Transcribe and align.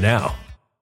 now. 0.00 0.34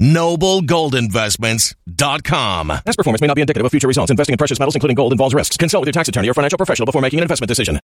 Noblegoldinvestments.com. 0.00 2.68
Past 2.68 2.96
performance 2.96 3.20
may 3.20 3.26
not 3.26 3.34
be 3.34 3.40
indicative 3.40 3.64
of 3.64 3.70
future 3.70 3.88
results. 3.88 4.10
Investing 4.10 4.34
in 4.34 4.38
precious 4.38 4.58
metals, 4.58 4.74
including 4.74 4.96
gold, 4.96 5.12
involves 5.12 5.34
risks. 5.34 5.56
Consult 5.56 5.82
with 5.82 5.88
your 5.88 5.92
tax 5.92 6.08
attorney 6.08 6.28
or 6.28 6.34
financial 6.34 6.56
professional 6.56 6.86
before 6.86 7.02
making 7.02 7.20
an 7.20 7.22
investment 7.22 7.48
decision. 7.48 7.78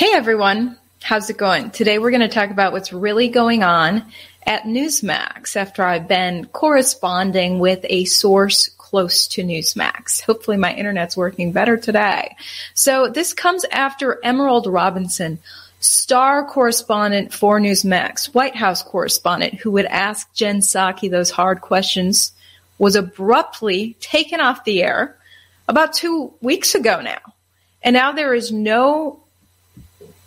Hey 0.00 0.14
everyone, 0.14 0.78
how's 1.02 1.28
it 1.28 1.36
going? 1.36 1.72
Today 1.72 1.98
we're 1.98 2.10
going 2.10 2.22
to 2.22 2.28
talk 2.28 2.50
about 2.50 2.72
what's 2.72 2.90
really 2.90 3.28
going 3.28 3.62
on 3.62 4.06
at 4.46 4.62
Newsmax 4.62 5.56
after 5.56 5.84
I've 5.84 6.08
been 6.08 6.46
corresponding 6.46 7.58
with 7.58 7.84
a 7.84 8.06
source 8.06 8.70
close 8.78 9.28
to 9.28 9.42
Newsmax. 9.42 10.22
Hopefully 10.22 10.56
my 10.56 10.74
internet's 10.74 11.18
working 11.18 11.52
better 11.52 11.76
today. 11.76 12.34
So 12.72 13.08
this 13.08 13.34
comes 13.34 13.66
after 13.70 14.18
Emerald 14.24 14.66
Robinson, 14.66 15.38
star 15.80 16.44
correspondent 16.44 17.32
for 17.32 17.58
Newsmax, 17.58 18.32
White 18.34 18.54
House 18.54 18.82
correspondent 18.82 19.54
who 19.54 19.70
would 19.72 19.86
ask 19.86 20.32
Jen 20.34 20.60
Psaki 20.60 21.10
those 21.10 21.30
hard 21.30 21.62
questions, 21.62 22.32
was 22.78 22.96
abruptly 22.96 23.96
taken 24.00 24.40
off 24.40 24.64
the 24.64 24.82
air 24.82 25.16
about 25.68 25.94
two 25.94 26.32
weeks 26.40 26.74
ago 26.74 27.00
now. 27.00 27.18
And 27.82 27.94
now 27.94 28.12
there 28.12 28.34
is 28.34 28.52
no 28.52 29.22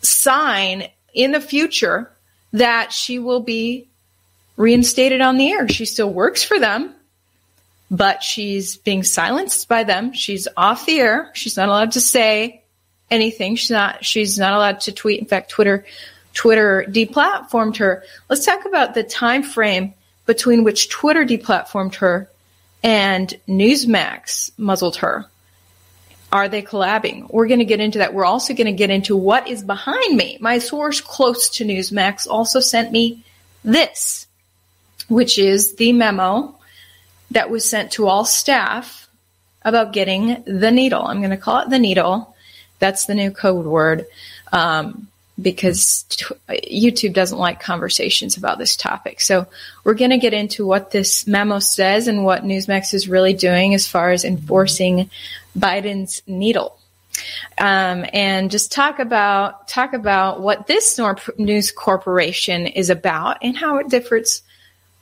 sign 0.02 0.88
in 1.14 1.32
the 1.32 1.40
future 1.40 2.10
that 2.52 2.92
she 2.92 3.18
will 3.18 3.40
be 3.40 3.88
reinstated 4.56 5.20
on 5.20 5.36
the 5.36 5.50
air. 5.50 5.68
She 5.68 5.84
still 5.84 6.12
works 6.12 6.42
for 6.42 6.58
them, 6.58 6.94
but 7.90 8.22
she's 8.22 8.76
being 8.76 9.04
silenced 9.04 9.68
by 9.68 9.84
them. 9.84 10.12
She's 10.12 10.48
off 10.56 10.86
the 10.86 11.00
air. 11.00 11.30
She's 11.34 11.56
not 11.56 11.68
allowed 11.68 11.92
to 11.92 12.00
say 12.00 12.63
anything. 13.14 13.56
She's 13.56 13.70
not 13.70 14.04
she's 14.04 14.38
not 14.38 14.52
allowed 14.52 14.80
to 14.82 14.92
tweet. 14.92 15.20
In 15.20 15.26
fact, 15.26 15.50
Twitter 15.50 15.86
Twitter 16.34 16.84
deplatformed 16.88 17.76
her. 17.78 18.02
Let's 18.28 18.44
talk 18.44 18.64
about 18.66 18.94
the 18.94 19.04
time 19.04 19.42
frame 19.42 19.94
between 20.26 20.64
which 20.64 20.88
Twitter 20.88 21.24
deplatformed 21.24 21.94
her 21.96 22.28
and 22.82 23.32
Newsmax 23.48 24.50
muzzled 24.58 24.96
her. 24.96 25.26
Are 26.32 26.48
they 26.48 26.62
collabing? 26.62 27.30
We're 27.32 27.46
going 27.46 27.60
to 27.60 27.64
get 27.64 27.80
into 27.80 27.98
that. 27.98 28.12
We're 28.12 28.24
also 28.24 28.54
going 28.54 28.66
to 28.66 28.72
get 28.72 28.90
into 28.90 29.16
what 29.16 29.48
is 29.48 29.62
behind 29.62 30.16
me. 30.16 30.36
My 30.40 30.58
source 30.58 31.00
close 31.00 31.48
to 31.50 31.64
Newsmax 31.64 32.26
also 32.28 32.58
sent 32.58 32.90
me 32.90 33.24
this, 33.62 34.26
which 35.08 35.38
is 35.38 35.76
the 35.76 35.92
memo 35.92 36.58
that 37.30 37.50
was 37.50 37.68
sent 37.68 37.92
to 37.92 38.08
all 38.08 38.24
staff 38.24 39.08
about 39.62 39.92
getting 39.92 40.42
the 40.44 40.70
needle. 40.70 41.02
I'm 41.02 41.18
going 41.18 41.30
to 41.30 41.36
call 41.36 41.60
it 41.60 41.70
the 41.70 41.78
needle. 41.78 42.33
That's 42.84 43.06
the 43.06 43.14
new 43.14 43.30
code 43.30 43.64
word. 43.64 44.04
Um, 44.52 45.08
because 45.40 46.04
YouTube 46.50 47.14
doesn't 47.14 47.38
like 47.38 47.60
conversations 47.60 48.36
about 48.36 48.58
this 48.58 48.76
topic. 48.76 49.22
So 49.22 49.46
we're 49.82 49.94
going 49.94 50.10
to 50.10 50.18
get 50.18 50.34
into 50.34 50.66
what 50.66 50.90
this 50.90 51.26
memo 51.26 51.60
says 51.60 52.08
and 52.08 52.26
what 52.26 52.44
Newsmax 52.44 52.92
is 52.92 53.08
really 53.08 53.32
doing 53.32 53.74
as 53.74 53.88
far 53.88 54.10
as 54.10 54.24
enforcing 54.24 55.08
Biden's 55.58 56.22
needle. 56.26 56.78
Um, 57.58 58.04
and 58.12 58.50
just 58.50 58.70
talk 58.70 58.98
about 58.98 59.66
talk 59.66 59.94
about 59.94 60.42
what 60.42 60.66
this 60.66 61.00
news 61.38 61.72
corporation 61.72 62.66
is 62.66 62.90
about 62.90 63.38
and 63.40 63.56
how 63.56 63.78
it 63.78 63.88
differs 63.88 64.42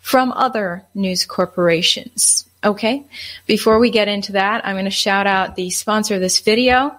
from 0.00 0.30
other 0.30 0.84
news 0.94 1.26
corporations. 1.26 2.46
Okay. 2.64 3.04
Before 3.46 3.78
we 3.78 3.90
get 3.90 4.08
into 4.08 4.32
that, 4.32 4.64
I'm 4.64 4.76
going 4.76 4.84
to 4.84 4.90
shout 4.90 5.26
out 5.26 5.56
the 5.56 5.70
sponsor 5.70 6.14
of 6.14 6.20
this 6.20 6.40
video. 6.40 6.96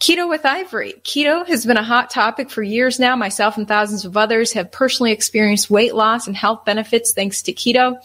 Keto 0.00 0.28
with 0.28 0.44
Ivory. 0.44 0.94
Keto 1.02 1.46
has 1.46 1.64
been 1.64 1.76
a 1.76 1.82
hot 1.82 2.10
topic 2.10 2.50
for 2.50 2.62
years 2.62 2.98
now. 2.98 3.16
Myself 3.16 3.56
and 3.56 3.66
thousands 3.66 4.04
of 4.04 4.16
others 4.16 4.52
have 4.52 4.70
personally 4.70 5.12
experienced 5.12 5.70
weight 5.70 5.94
loss 5.94 6.26
and 6.26 6.36
health 6.36 6.64
benefits 6.64 7.12
thanks 7.12 7.42
to 7.42 7.52
keto. 7.52 7.96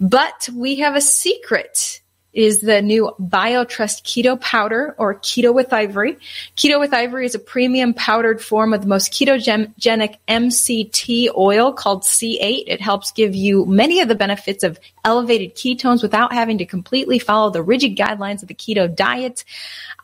But 0.00 0.48
we 0.54 0.76
have 0.76 0.96
a 0.96 1.00
secret 1.00 1.99
is 2.32 2.60
the 2.60 2.80
new 2.80 3.12
BioTrust 3.20 4.02
Keto 4.02 4.40
Powder 4.40 4.94
or 4.98 5.16
Keto 5.16 5.52
with 5.52 5.72
Ivory. 5.72 6.18
Keto 6.56 6.78
with 6.78 6.94
Ivory 6.94 7.26
is 7.26 7.34
a 7.34 7.40
premium 7.40 7.92
powdered 7.92 8.40
form 8.40 8.72
of 8.72 8.82
the 8.82 8.86
most 8.86 9.12
ketogenic 9.12 10.16
MCT 10.28 11.28
oil 11.36 11.72
called 11.72 12.02
C8. 12.02 12.64
It 12.66 12.80
helps 12.80 13.10
give 13.12 13.34
you 13.34 13.66
many 13.66 14.00
of 14.00 14.08
the 14.08 14.14
benefits 14.14 14.62
of 14.62 14.78
elevated 15.04 15.56
ketones 15.56 16.02
without 16.02 16.32
having 16.32 16.58
to 16.58 16.66
completely 16.66 17.18
follow 17.18 17.50
the 17.50 17.62
rigid 17.62 17.96
guidelines 17.96 18.42
of 18.42 18.48
the 18.48 18.54
keto 18.54 18.94
diet. 18.94 19.44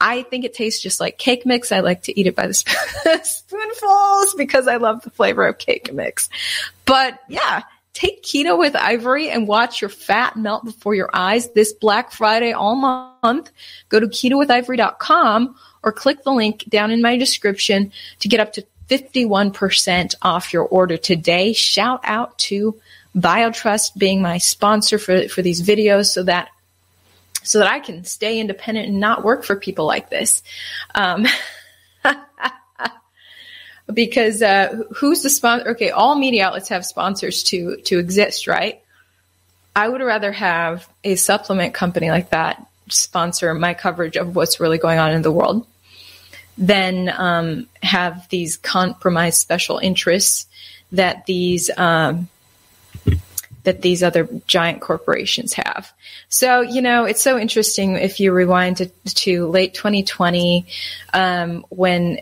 I 0.00 0.22
think 0.22 0.44
it 0.44 0.54
tastes 0.54 0.82
just 0.82 1.00
like 1.00 1.18
cake 1.18 1.46
mix. 1.46 1.70
I 1.70 1.80
like 1.80 2.02
to 2.02 2.18
eat 2.18 2.26
it 2.26 2.34
by 2.34 2.48
the 2.48 2.54
spoonfuls 3.22 4.34
because 4.34 4.66
I 4.66 4.76
love 4.76 5.02
the 5.02 5.10
flavor 5.10 5.46
of 5.46 5.58
cake 5.58 5.92
mix. 5.92 6.28
But 6.84 7.20
yeah, 7.28 7.62
Take 7.96 8.22
keto 8.22 8.58
with 8.58 8.76
ivory 8.76 9.30
and 9.30 9.48
watch 9.48 9.80
your 9.80 9.88
fat 9.88 10.36
melt 10.36 10.66
before 10.66 10.94
your 10.94 11.08
eyes 11.14 11.50
this 11.52 11.72
Black 11.72 12.12
Friday 12.12 12.52
all 12.52 12.76
month. 12.76 13.50
Go 13.88 13.98
to 13.98 14.06
ketowithivory.com 14.06 15.56
or 15.82 15.92
click 15.92 16.22
the 16.22 16.30
link 16.30 16.66
down 16.68 16.90
in 16.90 17.00
my 17.00 17.16
description 17.16 17.90
to 18.18 18.28
get 18.28 18.38
up 18.38 18.52
to 18.52 18.66
51% 18.90 20.14
off 20.20 20.52
your 20.52 20.64
order 20.64 20.98
today. 20.98 21.54
Shout 21.54 22.00
out 22.04 22.36
to 22.40 22.78
BioTrust 23.16 23.96
being 23.96 24.20
my 24.20 24.36
sponsor 24.36 24.98
for, 24.98 25.26
for 25.28 25.40
these 25.40 25.62
videos 25.62 26.10
so 26.10 26.22
that 26.24 26.50
so 27.44 27.60
that 27.60 27.68
I 27.68 27.80
can 27.80 28.04
stay 28.04 28.40
independent 28.40 28.88
and 28.88 29.00
not 29.00 29.24
work 29.24 29.42
for 29.42 29.56
people 29.56 29.86
like 29.86 30.10
this. 30.10 30.42
Um, 30.94 31.26
because 33.92 34.42
uh, 34.42 34.82
who's 34.96 35.22
the 35.22 35.30
sponsor? 35.30 35.70
Okay, 35.70 35.90
all 35.90 36.16
media 36.16 36.46
outlets 36.46 36.68
have 36.68 36.84
sponsors 36.84 37.42
to 37.44 37.76
to 37.84 37.98
exist, 37.98 38.46
right? 38.46 38.80
I 39.74 39.88
would 39.88 40.00
rather 40.00 40.32
have 40.32 40.88
a 41.04 41.16
supplement 41.16 41.74
company 41.74 42.10
like 42.10 42.30
that 42.30 42.66
sponsor 42.88 43.52
my 43.52 43.74
coverage 43.74 44.16
of 44.16 44.34
what's 44.34 44.60
really 44.60 44.78
going 44.78 44.98
on 44.98 45.12
in 45.12 45.22
the 45.22 45.32
world 45.32 45.66
than 46.56 47.10
um, 47.10 47.66
have 47.82 48.28
these 48.28 48.56
compromised 48.56 49.38
special 49.38 49.78
interests 49.78 50.46
that 50.92 51.26
these 51.26 51.70
um, 51.76 52.28
that 53.64 53.82
these 53.82 54.02
other 54.02 54.28
giant 54.46 54.80
corporations 54.80 55.52
have. 55.52 55.92
So, 56.28 56.60
you 56.60 56.80
know, 56.80 57.04
it's 57.04 57.22
so 57.22 57.36
interesting 57.36 57.96
if 57.96 58.20
you 58.20 58.32
rewind 58.32 58.76
to, 58.76 58.86
to 58.86 59.48
late 59.48 59.74
2020 59.74 60.66
um, 61.12 61.66
when 61.68 62.20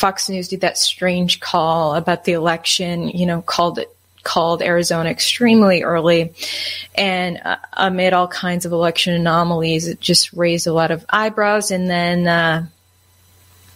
Fox 0.00 0.30
News 0.30 0.48
did 0.48 0.62
that 0.62 0.78
strange 0.78 1.40
call 1.40 1.94
about 1.94 2.24
the 2.24 2.32
election, 2.32 3.10
you 3.10 3.26
know, 3.26 3.42
called 3.42 3.78
it 3.78 3.94
called 4.22 4.62
Arizona 4.62 5.10
extremely 5.10 5.82
early. 5.82 6.32
And 6.94 7.38
uh, 7.44 7.58
amid 7.74 8.14
all 8.14 8.26
kinds 8.26 8.64
of 8.64 8.72
election 8.72 9.12
anomalies 9.12 9.86
it 9.86 10.00
just 10.00 10.32
raised 10.32 10.66
a 10.66 10.72
lot 10.72 10.90
of 10.90 11.04
eyebrows. 11.10 11.70
And 11.70 11.88
then 11.90 12.26
uh, 12.26 12.66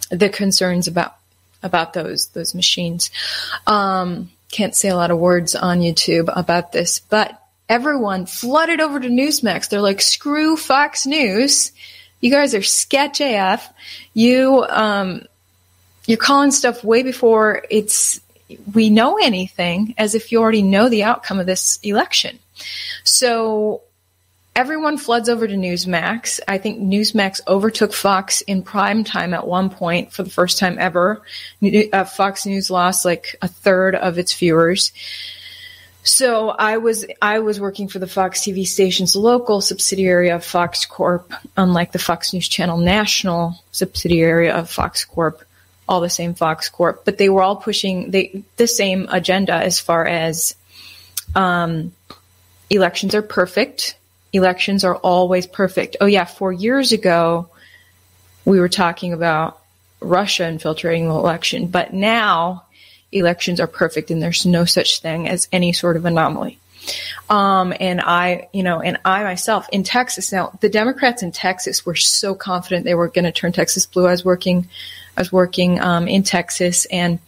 the 0.08 0.30
concerns 0.30 0.88
about 0.88 1.14
about 1.62 1.92
those 1.92 2.28
those 2.28 2.54
machines. 2.54 3.10
Um, 3.66 4.30
can't 4.50 4.74
say 4.74 4.88
a 4.88 4.96
lot 4.96 5.10
of 5.10 5.18
words 5.18 5.54
on 5.54 5.80
YouTube 5.80 6.32
about 6.34 6.72
this 6.72 7.00
but 7.00 7.38
everyone 7.68 8.24
flooded 8.24 8.80
over 8.80 8.98
to 8.98 9.08
Newsmax. 9.08 9.68
They're 9.68 9.82
like 9.82 10.00
screw 10.00 10.56
Fox 10.56 11.04
News. 11.04 11.72
You 12.22 12.30
guys 12.30 12.54
are 12.54 12.62
sketch 12.62 13.20
AF 13.20 13.70
you 14.14 14.64
um, 14.66 15.26
you're 16.06 16.18
calling 16.18 16.50
stuff 16.50 16.84
way 16.84 17.02
before 17.02 17.64
it's 17.70 18.20
we 18.74 18.90
know 18.90 19.16
anything 19.16 19.94
as 19.96 20.14
if 20.14 20.30
you 20.30 20.40
already 20.40 20.62
know 20.62 20.88
the 20.88 21.04
outcome 21.04 21.40
of 21.40 21.46
this 21.46 21.78
election. 21.82 22.38
So 23.02 23.82
everyone 24.54 24.98
floods 24.98 25.28
over 25.28 25.46
to 25.46 25.54
Newsmax. 25.54 26.40
I 26.46 26.58
think 26.58 26.80
Newsmax 26.80 27.40
overtook 27.46 27.92
Fox 27.92 28.42
in 28.42 28.62
prime 28.62 29.02
time 29.02 29.34
at 29.34 29.46
one 29.46 29.70
point 29.70 30.12
for 30.12 30.22
the 30.22 30.30
first 30.30 30.58
time 30.58 30.76
ever. 30.78 31.22
Uh, 31.62 32.04
Fox 32.04 32.46
News 32.46 32.70
lost 32.70 33.04
like 33.04 33.36
a 33.42 33.48
third 33.48 33.94
of 33.94 34.18
its 34.18 34.34
viewers. 34.34 34.92
So 36.06 36.50
I 36.50 36.76
was 36.76 37.06
I 37.22 37.38
was 37.38 37.58
working 37.58 37.88
for 37.88 37.98
the 37.98 38.06
Fox 38.06 38.40
TV 38.40 38.66
station's 38.66 39.16
local 39.16 39.62
subsidiary 39.62 40.30
of 40.30 40.44
Fox 40.44 40.84
Corp, 40.84 41.32
unlike 41.56 41.92
the 41.92 41.98
Fox 41.98 42.34
News 42.34 42.46
Channel 42.46 42.76
national 42.76 43.58
subsidiary 43.72 44.50
of 44.50 44.68
Fox 44.68 45.02
Corp 45.06 45.42
all 45.88 46.00
the 46.00 46.10
same 46.10 46.34
Fox 46.34 46.69
Corp, 46.69 47.04
but 47.04 47.19
they 47.19 47.28
were 47.28 47.42
all 47.42 47.56
pushing 47.56 48.10
they, 48.10 48.42
the 48.56 48.66
same 48.66 49.08
agenda 49.10 49.54
as 49.54 49.81
far 49.81 50.06
as 50.06 50.54
um, 51.34 51.92
elections 52.70 53.14
are 53.14 53.22
perfect. 53.22 53.96
Elections 54.32 54.84
are 54.84 54.96
always 54.96 55.46
perfect. 55.46 55.96
Oh 56.00 56.06
yeah, 56.06 56.25
four 56.25 56.52
years 56.52 56.92
ago 56.92 57.48
we 58.44 58.60
were 58.60 58.69
talking 58.69 59.12
about 59.12 59.60
Russia 60.00 60.46
infiltrating 60.46 61.08
the 61.08 61.14
election, 61.14 61.69
but 61.69 61.93
now 61.93 62.64
elections 63.12 63.60
are 63.60 63.67
perfect 63.67 64.10
and 64.10 64.22
there's 64.22 64.44
no 64.44 64.64
such 64.64 65.00
thing 65.00 65.29
as 65.29 65.48
any 65.53 65.72
sort 65.72 65.96
of 65.96 66.05
anomaly. 66.05 66.58
Um, 67.31 67.72
and 67.81 68.00
I, 68.00 68.48
you 68.53 68.62
know, 68.62 68.81
and 68.81 68.98
I 69.05 69.22
myself 69.22 69.69
in 69.72 69.84
Texas 69.84 70.32
now, 70.32 70.58
the 70.60 70.69
Democrats 70.69 71.22
in 71.22 71.32
Texas 71.32 71.86
were 71.86 71.94
so 71.94 72.34
confident 72.34 72.84
they 72.84 72.94
were 72.94 73.08
going 73.08 73.24
to 73.24 73.32
turn 73.32 73.53
Texas 73.53 73.86
blue. 73.86 74.06
I 74.06 74.10
was 74.10 74.24
working 74.24 74.69
I 75.16 75.20
was 75.20 75.32
working 75.32 75.80
um, 75.80 76.08
in 76.08 76.22
Texas, 76.22 76.86
and 76.86 77.18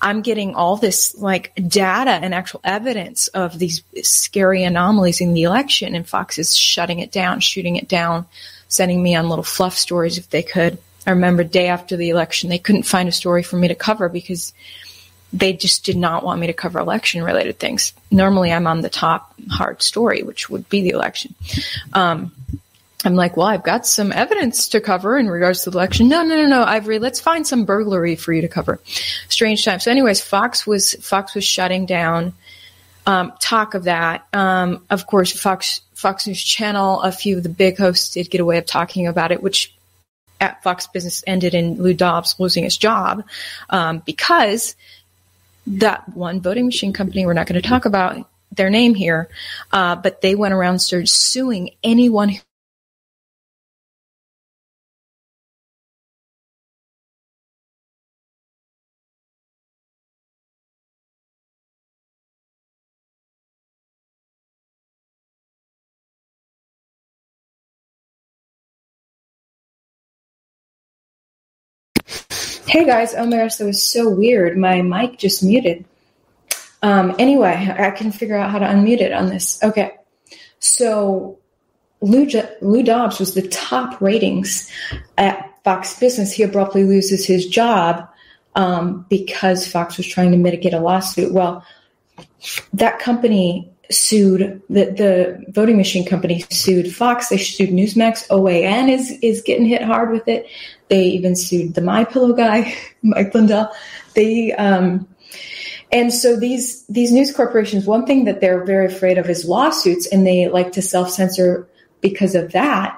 I'm 0.00 0.22
getting 0.22 0.54
all 0.54 0.76
this 0.76 1.16
like 1.16 1.52
data 1.54 2.10
and 2.10 2.34
actual 2.34 2.60
evidence 2.64 3.28
of 3.28 3.58
these 3.58 3.82
scary 4.02 4.64
anomalies 4.64 5.20
in 5.20 5.34
the 5.34 5.44
election, 5.44 5.94
and 5.94 6.08
Fox 6.08 6.38
is 6.38 6.56
shutting 6.56 6.98
it 6.98 7.12
down, 7.12 7.40
shooting 7.40 7.76
it 7.76 7.88
down, 7.88 8.26
sending 8.68 9.02
me 9.02 9.14
on 9.14 9.28
little 9.28 9.44
fluff 9.44 9.76
stories 9.76 10.18
if 10.18 10.30
they 10.30 10.42
could. 10.42 10.78
I 11.06 11.10
remember 11.10 11.44
day 11.44 11.68
after 11.68 11.96
the 11.96 12.10
election, 12.10 12.50
they 12.50 12.58
couldn't 12.58 12.82
find 12.82 13.08
a 13.08 13.12
story 13.12 13.42
for 13.42 13.56
me 13.56 13.68
to 13.68 13.74
cover 13.74 14.08
because 14.08 14.52
they 15.32 15.52
just 15.52 15.84
did 15.84 15.96
not 15.96 16.24
want 16.24 16.40
me 16.40 16.48
to 16.48 16.52
cover 16.52 16.78
election 16.78 17.22
related 17.22 17.58
things. 17.58 17.92
Normally, 18.10 18.52
I'm 18.52 18.66
on 18.66 18.80
the 18.80 18.90
top 18.90 19.34
hard 19.48 19.82
story, 19.82 20.22
which 20.22 20.50
would 20.50 20.68
be 20.68 20.82
the 20.82 20.90
election. 20.90 21.34
Um, 21.92 22.32
I'm 23.04 23.14
like, 23.14 23.36
well, 23.36 23.46
I've 23.46 23.62
got 23.62 23.86
some 23.86 24.12
evidence 24.12 24.68
to 24.68 24.80
cover 24.80 25.16
in 25.16 25.28
regards 25.28 25.64
to 25.64 25.70
the 25.70 25.76
election. 25.76 26.08
No, 26.08 26.22
no, 26.22 26.36
no, 26.36 26.46
no, 26.46 26.62
Ivory, 26.62 26.98
let's 26.98 27.20
find 27.20 27.46
some 27.46 27.64
burglary 27.64 28.16
for 28.16 28.32
you 28.32 28.42
to 28.42 28.48
cover. 28.48 28.78
Strange 29.28 29.64
time. 29.64 29.80
So, 29.80 29.90
anyways, 29.90 30.20
Fox 30.20 30.66
was 30.66 30.94
Fox 30.94 31.34
was 31.34 31.44
shutting 31.44 31.86
down. 31.86 32.34
Um, 33.06 33.32
talk 33.40 33.74
of 33.74 33.84
that. 33.84 34.26
Um, 34.32 34.84
of 34.90 35.06
course, 35.06 35.32
Fox 35.32 35.80
Fox 35.94 36.26
News 36.26 36.42
Channel. 36.42 37.00
A 37.00 37.10
few 37.10 37.38
of 37.38 37.42
the 37.42 37.48
big 37.48 37.78
hosts 37.78 38.10
did 38.10 38.30
get 38.30 38.40
away 38.40 38.58
of 38.58 38.66
talking 38.66 39.06
about 39.06 39.32
it, 39.32 39.42
which 39.42 39.74
at 40.40 40.62
Fox 40.62 40.86
Business 40.86 41.24
ended 41.26 41.54
in 41.54 41.82
Lou 41.82 41.94
Dobbs 41.94 42.36
losing 42.38 42.64
his 42.64 42.76
job 42.76 43.24
um, 43.68 44.02
because 44.04 44.76
that 45.66 46.08
one 46.14 46.40
voting 46.40 46.66
machine 46.66 46.92
company. 46.92 47.24
We're 47.24 47.34
not 47.34 47.46
going 47.46 47.60
to 47.60 47.68
talk 47.68 47.84
about 47.84 48.28
their 48.52 48.70
name 48.70 48.94
here, 48.94 49.28
uh, 49.72 49.96
but 49.96 50.20
they 50.20 50.34
went 50.34 50.54
around 50.54 50.80
suing 50.80 51.70
anyone 51.82 52.30
Hey 72.70 72.86
guys, 72.86 73.14
oh 73.14 73.26
my 73.26 73.38
gosh, 73.38 73.56
that 73.56 73.64
was 73.64 73.82
so 73.82 74.08
weird. 74.08 74.56
My 74.56 74.80
mic 74.80 75.18
just 75.18 75.42
muted. 75.42 75.84
Um, 76.82 77.16
anyway, 77.18 77.74
I 77.76 77.90
can 77.90 78.12
figure 78.12 78.36
out 78.36 78.52
how 78.52 78.60
to 78.60 78.64
unmute 78.64 79.00
it 79.00 79.12
on 79.12 79.28
this. 79.28 79.60
Okay. 79.60 79.98
So 80.60 81.40
Lou, 82.00 82.28
Lou 82.60 82.84
Dobbs 82.84 83.18
was 83.18 83.34
the 83.34 83.48
top 83.48 84.00
ratings 84.00 84.70
at 85.18 85.52
Fox 85.64 85.98
Business. 85.98 86.30
He 86.30 86.44
abruptly 86.44 86.84
loses 86.84 87.26
his 87.26 87.48
job 87.48 88.08
um, 88.54 89.04
because 89.08 89.66
Fox 89.66 89.96
was 89.96 90.06
trying 90.06 90.30
to 90.30 90.36
mitigate 90.36 90.72
a 90.72 90.78
lawsuit. 90.78 91.32
Well, 91.32 91.66
that 92.74 93.00
company 93.00 93.69
sued 93.90 94.62
the, 94.68 94.84
the 94.86 95.44
voting 95.48 95.76
machine 95.76 96.06
company 96.06 96.44
sued 96.50 96.94
Fox. 96.94 97.28
They 97.28 97.38
sued 97.38 97.70
Newsmax. 97.70 98.28
OAN 98.28 98.90
is 98.90 99.10
is 99.22 99.42
getting 99.42 99.66
hit 99.66 99.82
hard 99.82 100.10
with 100.10 100.28
it. 100.28 100.46
They 100.88 101.04
even 101.04 101.36
sued 101.36 101.74
the 101.74 101.80
My 101.80 102.04
Pillow 102.04 102.32
guy, 102.32 102.74
Mike 103.02 103.34
Lindell. 103.34 103.72
They 104.14 104.52
um, 104.52 105.08
and 105.92 106.12
so 106.12 106.38
these 106.38 106.84
these 106.86 107.12
news 107.12 107.34
corporations, 107.34 107.86
one 107.86 108.06
thing 108.06 108.24
that 108.24 108.40
they're 108.40 108.64
very 108.64 108.86
afraid 108.86 109.18
of 109.18 109.28
is 109.28 109.44
lawsuits, 109.44 110.06
and 110.06 110.26
they 110.26 110.48
like 110.48 110.72
to 110.72 110.82
self 110.82 111.10
censor 111.10 111.68
because 112.00 112.34
of 112.34 112.52
that. 112.52 112.96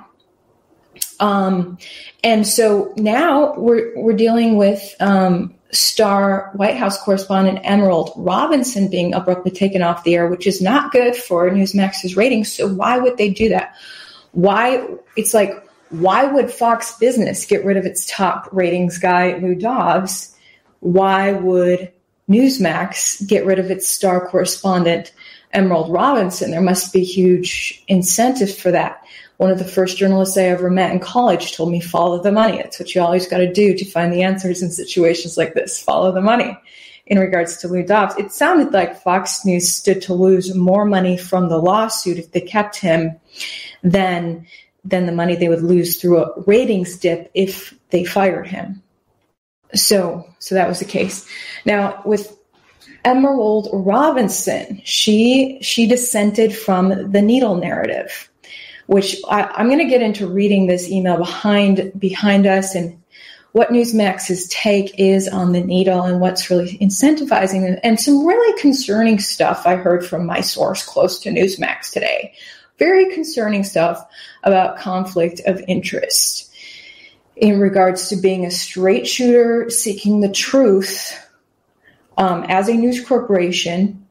Um, 1.19 1.79
and 2.23 2.47
so 2.47 2.93
now 2.97 3.55
we're 3.57 3.93
we're 3.97 4.17
dealing 4.17 4.57
with 4.57 4.95
um, 5.01 5.55
star 5.73 6.51
White 6.55 6.77
House 6.77 7.03
correspondent 7.03 7.61
Emerald 7.65 8.13
Robinson 8.17 8.89
being 8.89 9.15
abruptly 9.15 9.51
taken 9.51 9.83
off 9.83 10.05
the 10.05 10.15
air, 10.15 10.29
which 10.29 10.47
is 10.47 10.61
not 10.61 10.93
good 10.93 11.17
for 11.17 11.51
Newsmax's 11.51 12.17
ratings. 12.17 12.53
So 12.53 12.69
why 12.69 12.99
would 12.99 13.17
they 13.17 13.31
do 13.31 13.49
that? 13.49 13.75
Why? 14.33 14.87
It's 15.17 15.35
like 15.35 15.67
why 15.93 16.25
would 16.25 16.51
Fox 16.51 16.97
Business 16.99 17.45
get 17.45 17.65
rid 17.65 17.77
of 17.77 17.85
its 17.85 18.07
top 18.07 18.49
ratings 18.53 18.99
guy 18.99 19.37
Lou 19.37 19.55
Dobbs? 19.55 20.35
Why 20.81 21.33
would 21.33 21.93
Newsmax 22.29 23.27
get 23.27 23.47
rid 23.47 23.59
of 23.59 23.71
its 23.71 23.89
star 23.89 24.27
correspondent 24.27 25.13
Emerald 25.53 25.93
Robinson? 25.93 26.51
There 26.51 26.61
must 26.61 26.93
be 26.93 27.05
huge 27.05 27.85
incentive 27.89 28.55
for 28.57 28.71
that 28.71 29.03
one 29.43 29.51
of 29.51 29.59
the 29.59 29.65
first 29.65 29.97
journalists 29.97 30.39
I 30.39 30.43
ever 30.43 30.71
met 30.71 30.93
in 30.93 31.01
college 31.01 31.57
told 31.57 31.73
me, 31.73 31.81
follow 31.81 32.23
the 32.23 32.31
money. 32.31 32.59
That's 32.59 32.79
what 32.79 32.95
you 32.95 33.03
always 33.03 33.27
got 33.27 33.39
to 33.39 33.53
do 33.53 33.77
to 33.77 33.85
find 33.85 34.13
the 34.13 34.23
answers 34.23 34.63
in 34.63 34.71
situations 34.71 35.37
like 35.37 35.55
this. 35.55 35.83
Follow 35.83 36.13
the 36.13 36.21
money. 36.21 36.57
In 37.07 37.19
regards 37.19 37.57
to 37.57 37.69
Lou 37.69 37.83
Dobbs, 37.83 38.17
it 38.17 38.31
sounded 38.31 38.73
like 38.73 39.03
Fox 39.03 39.45
News 39.45 39.69
stood 39.69 40.01
to 40.03 40.15
lose 40.15 40.55
more 40.55 40.85
money 40.85 41.17
from 41.17 41.49
the 41.49 41.59
lawsuit 41.59 42.19
if 42.19 42.31
they 42.31 42.41
kept 42.41 42.77
him 42.77 43.19
than 43.83 44.47
than 44.85 45.07
the 45.07 45.13
money 45.13 45.37
they 45.37 45.49
would 45.49 45.63
lose 45.63 46.01
through 46.01 46.19
a 46.19 46.41
ratings 46.43 46.97
dip 46.97 47.31
if 47.35 47.75
they 47.91 48.05
fired 48.05 48.47
him. 48.47 48.82
So, 49.75 50.29
so 50.39 50.55
that 50.55 50.69
was 50.69 50.79
the 50.79 50.85
case. 50.85 51.27
Now 51.65 52.03
with 52.05 52.37
Emerald 53.05 53.69
Robinson, 53.73 54.81
she 54.85 55.59
she 55.61 55.87
dissented 55.87 56.55
from 56.55 57.11
the 57.11 57.23
needle 57.23 57.57
narrative 57.57 58.29
which 58.87 59.17
I, 59.29 59.61
am 59.61 59.69
going 59.69 59.79
to 59.79 59.87
get 59.87 60.03
into 60.03 60.27
reading 60.27 60.67
this 60.67 60.91
email 60.91 61.17
behind 61.17 61.93
behind 61.99 62.47
us 62.47 62.75
and 62.75 62.99
what 63.53 63.69
Newsmax's 63.69 64.49
take 64.49 64.99
is 64.99 65.29
on 65.29 65.53
the 65.53 65.61
needle 65.61 66.03
and 66.03 66.21
what's 66.21 66.51
really 66.51 66.79
incentivizing 66.79 67.79
and 67.83 68.01
some 68.01 68.27
really 68.27 68.61
concerning 68.61 69.19
stuff 69.19 69.67
I 69.67 69.77
heard 69.77 70.05
from 70.05 70.27
my 70.27 70.41
source 70.41 70.85
close 70.85 71.19
to 71.21 71.31
Newsmax 71.31 71.91
today. 71.91 72.35
Very 72.79 73.13
concerning 73.13 73.63
stuff 73.63 74.07
about 74.43 74.79
conflict 74.79 75.41
of 75.47 75.63
interest 75.69 76.52
in 77.43 77.59
regards 77.59 78.09
to 78.09 78.17
being 78.17 78.47
a 78.47 78.51
straight 78.53 79.05
shooter 79.05 79.69
seeking 79.69 80.21
the 80.21 80.31
truth 80.31 81.29
um, 82.17 82.45
as 82.45 82.69
a 82.69 82.73
news 82.73 83.05
corporation. 83.05 84.07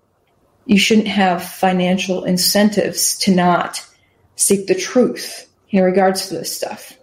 You 0.66 0.78
shouldn't 0.78 1.08
have 1.08 1.42
financial 1.42 2.26
incentives 2.26 3.18
to 3.20 3.34
not 3.34 3.88
seek 4.36 4.68
the 4.68 4.76
truth 4.76 5.50
in 5.70 5.82
regards 5.82 6.28
to 6.28 6.34
this 6.36 6.54
stuff. 6.54 6.98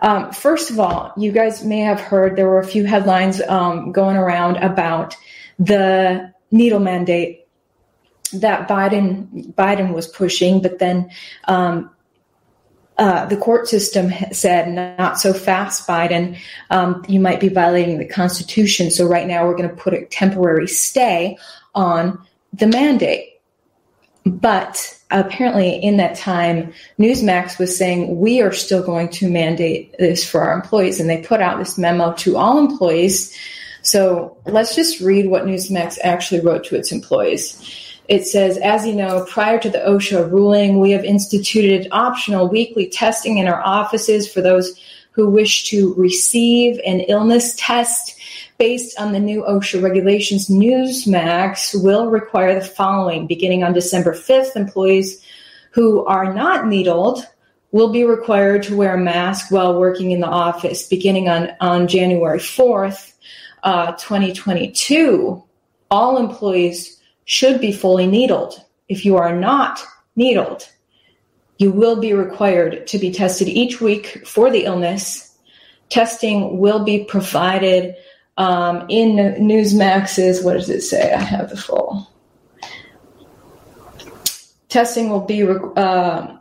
Um, 0.00 0.32
first 0.32 0.70
of 0.70 0.80
all, 0.80 1.12
you 1.18 1.32
guys 1.32 1.62
may 1.62 1.80
have 1.80 2.00
heard 2.00 2.34
there 2.34 2.48
were 2.48 2.60
a 2.60 2.66
few 2.66 2.86
headlines 2.86 3.42
um, 3.42 3.92
going 3.92 4.16
around 4.16 4.56
about 4.56 5.16
the 5.58 6.32
needle 6.50 6.80
mandate 6.80 7.46
that 8.32 8.66
Biden 8.68 9.52
Biden 9.54 9.92
was 9.92 10.06
pushing, 10.06 10.62
but 10.62 10.78
then 10.78 11.10
um, 11.44 11.90
uh, 12.98 13.26
the 13.26 13.36
court 13.36 13.68
system 13.68 14.12
said, 14.32 14.98
"Not 14.98 15.18
so 15.18 15.32
fast, 15.32 15.86
Biden. 15.88 16.36
Um, 16.70 17.04
you 17.08 17.20
might 17.20 17.40
be 17.40 17.48
violating 17.48 17.98
the 17.98 18.08
Constitution." 18.08 18.90
So 18.90 19.06
right 19.06 19.26
now, 19.26 19.46
we're 19.46 19.56
going 19.56 19.70
to 19.70 19.76
put 19.76 19.94
a 19.94 20.04
temporary 20.06 20.68
stay 20.68 21.38
on 21.74 22.20
the 22.52 22.66
mandate. 22.66 23.40
But 24.26 24.98
apparently, 25.10 25.76
in 25.76 25.96
that 25.98 26.16
time, 26.16 26.72
Newsmax 26.98 27.58
was 27.58 27.76
saying, 27.76 28.18
we 28.18 28.42
are 28.42 28.52
still 28.52 28.82
going 28.82 29.08
to 29.10 29.30
mandate 29.30 29.94
this 29.98 30.28
for 30.28 30.42
our 30.42 30.54
employees. 30.54 31.00
And 31.00 31.08
they 31.08 31.22
put 31.22 31.40
out 31.40 31.58
this 31.58 31.78
memo 31.78 32.12
to 32.14 32.36
all 32.36 32.58
employees. 32.58 33.34
So 33.82 34.36
let's 34.44 34.74
just 34.74 35.00
read 35.00 35.28
what 35.28 35.44
Newsmax 35.44 35.98
actually 36.02 36.40
wrote 36.40 36.64
to 36.64 36.76
its 36.76 36.92
employees. 36.92 37.87
It 38.08 38.26
says, 38.26 38.56
as 38.58 38.86
you 38.86 38.94
know, 38.94 39.24
prior 39.28 39.58
to 39.60 39.70
the 39.70 39.78
OSHA 39.78 40.30
ruling, 40.30 40.80
we 40.80 40.90
have 40.92 41.04
instituted 41.04 41.88
optional 41.92 42.48
weekly 42.48 42.88
testing 42.88 43.38
in 43.38 43.46
our 43.46 43.62
offices 43.62 44.30
for 44.30 44.40
those 44.40 44.80
who 45.12 45.28
wish 45.28 45.68
to 45.70 45.94
receive 45.94 46.80
an 46.86 47.00
illness 47.00 47.54
test 47.56 48.18
Based 48.58 48.98
on 48.98 49.12
the 49.12 49.20
new 49.20 49.44
OSHA 49.44 49.80
regulations, 49.80 50.48
Newsmax 50.48 51.80
will 51.80 52.10
require 52.10 52.58
the 52.58 52.66
following. 52.66 53.28
Beginning 53.28 53.62
on 53.62 53.72
December 53.72 54.12
5th, 54.12 54.56
employees 54.56 55.24
who 55.70 56.04
are 56.06 56.34
not 56.34 56.66
needled 56.66 57.24
will 57.70 57.92
be 57.92 58.02
required 58.02 58.64
to 58.64 58.76
wear 58.76 58.94
a 58.94 58.98
mask 58.98 59.52
while 59.52 59.78
working 59.78 60.10
in 60.10 60.18
the 60.18 60.26
office. 60.26 60.88
Beginning 60.88 61.28
on, 61.28 61.50
on 61.60 61.86
January 61.86 62.40
4th, 62.40 63.12
uh, 63.62 63.92
2022, 63.92 65.40
all 65.92 66.18
employees 66.18 66.97
should 67.28 67.60
be 67.60 67.70
fully 67.70 68.06
needled. 68.06 68.58
If 68.88 69.04
you 69.04 69.18
are 69.18 69.36
not 69.38 69.84
needled, 70.16 70.66
you 71.58 71.70
will 71.70 72.00
be 72.00 72.14
required 72.14 72.86
to 72.86 72.98
be 72.98 73.12
tested 73.12 73.48
each 73.48 73.82
week 73.82 74.26
for 74.26 74.50
the 74.50 74.64
illness. 74.64 75.36
Testing 75.90 76.58
will 76.58 76.84
be 76.84 77.04
provided 77.04 77.96
um, 78.38 78.86
in 78.88 79.16
Newsmax's, 79.46 80.42
what 80.42 80.54
does 80.54 80.70
it 80.70 80.80
say? 80.80 81.12
I 81.12 81.20
have 81.20 81.50
the 81.50 81.56
full. 81.58 82.10
Testing 84.70 85.10
will 85.10 85.20
be 85.20 85.42
uh, 85.42 86.34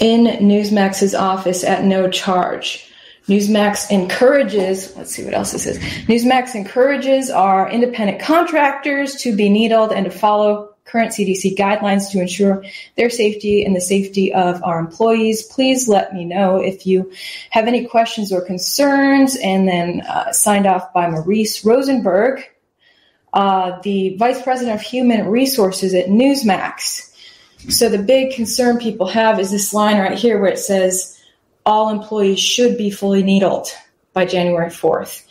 in 0.00 0.26
Newsmax's 0.46 1.14
office 1.14 1.64
at 1.64 1.82
no 1.82 2.08
charge. 2.08 2.87
Newsmax 3.28 3.90
encourages, 3.90 4.96
let's 4.96 5.14
see 5.14 5.22
what 5.22 5.34
else 5.34 5.52
it 5.52 5.58
says. 5.58 5.78
Newsmax 5.78 6.54
encourages 6.54 7.30
our 7.30 7.70
independent 7.70 8.20
contractors 8.20 9.16
to 9.16 9.36
be 9.36 9.50
needled 9.50 9.92
and 9.92 10.06
to 10.06 10.10
follow 10.10 10.74
current 10.84 11.12
CDC 11.12 11.54
guidelines 11.54 12.10
to 12.10 12.20
ensure 12.20 12.64
their 12.96 13.10
safety 13.10 13.64
and 13.64 13.76
the 13.76 13.82
safety 13.82 14.32
of 14.32 14.62
our 14.64 14.78
employees. 14.78 15.42
Please 15.42 15.86
let 15.86 16.14
me 16.14 16.24
know 16.24 16.56
if 16.56 16.86
you 16.86 17.12
have 17.50 17.66
any 17.66 17.86
questions 17.86 18.32
or 18.32 18.40
concerns. 18.40 19.36
And 19.36 19.68
then 19.68 20.00
uh, 20.00 20.32
signed 20.32 20.66
off 20.66 20.94
by 20.94 21.10
Maurice 21.10 21.62
Rosenberg, 21.66 22.42
uh, 23.34 23.78
the 23.82 24.16
Vice 24.16 24.40
President 24.40 24.74
of 24.74 24.80
Human 24.80 25.26
Resources 25.26 25.92
at 25.92 26.06
Newsmax. 26.06 27.14
So 27.68 27.90
the 27.90 27.98
big 27.98 28.32
concern 28.34 28.78
people 28.78 29.08
have 29.08 29.38
is 29.38 29.50
this 29.50 29.74
line 29.74 29.98
right 29.98 30.16
here 30.16 30.40
where 30.40 30.50
it 30.50 30.58
says 30.58 31.17
all 31.68 31.90
employees 31.90 32.40
should 32.40 32.78
be 32.78 32.90
fully 32.90 33.22
needled 33.22 33.68
by 34.14 34.24
January 34.24 34.70
4th. 34.70 35.22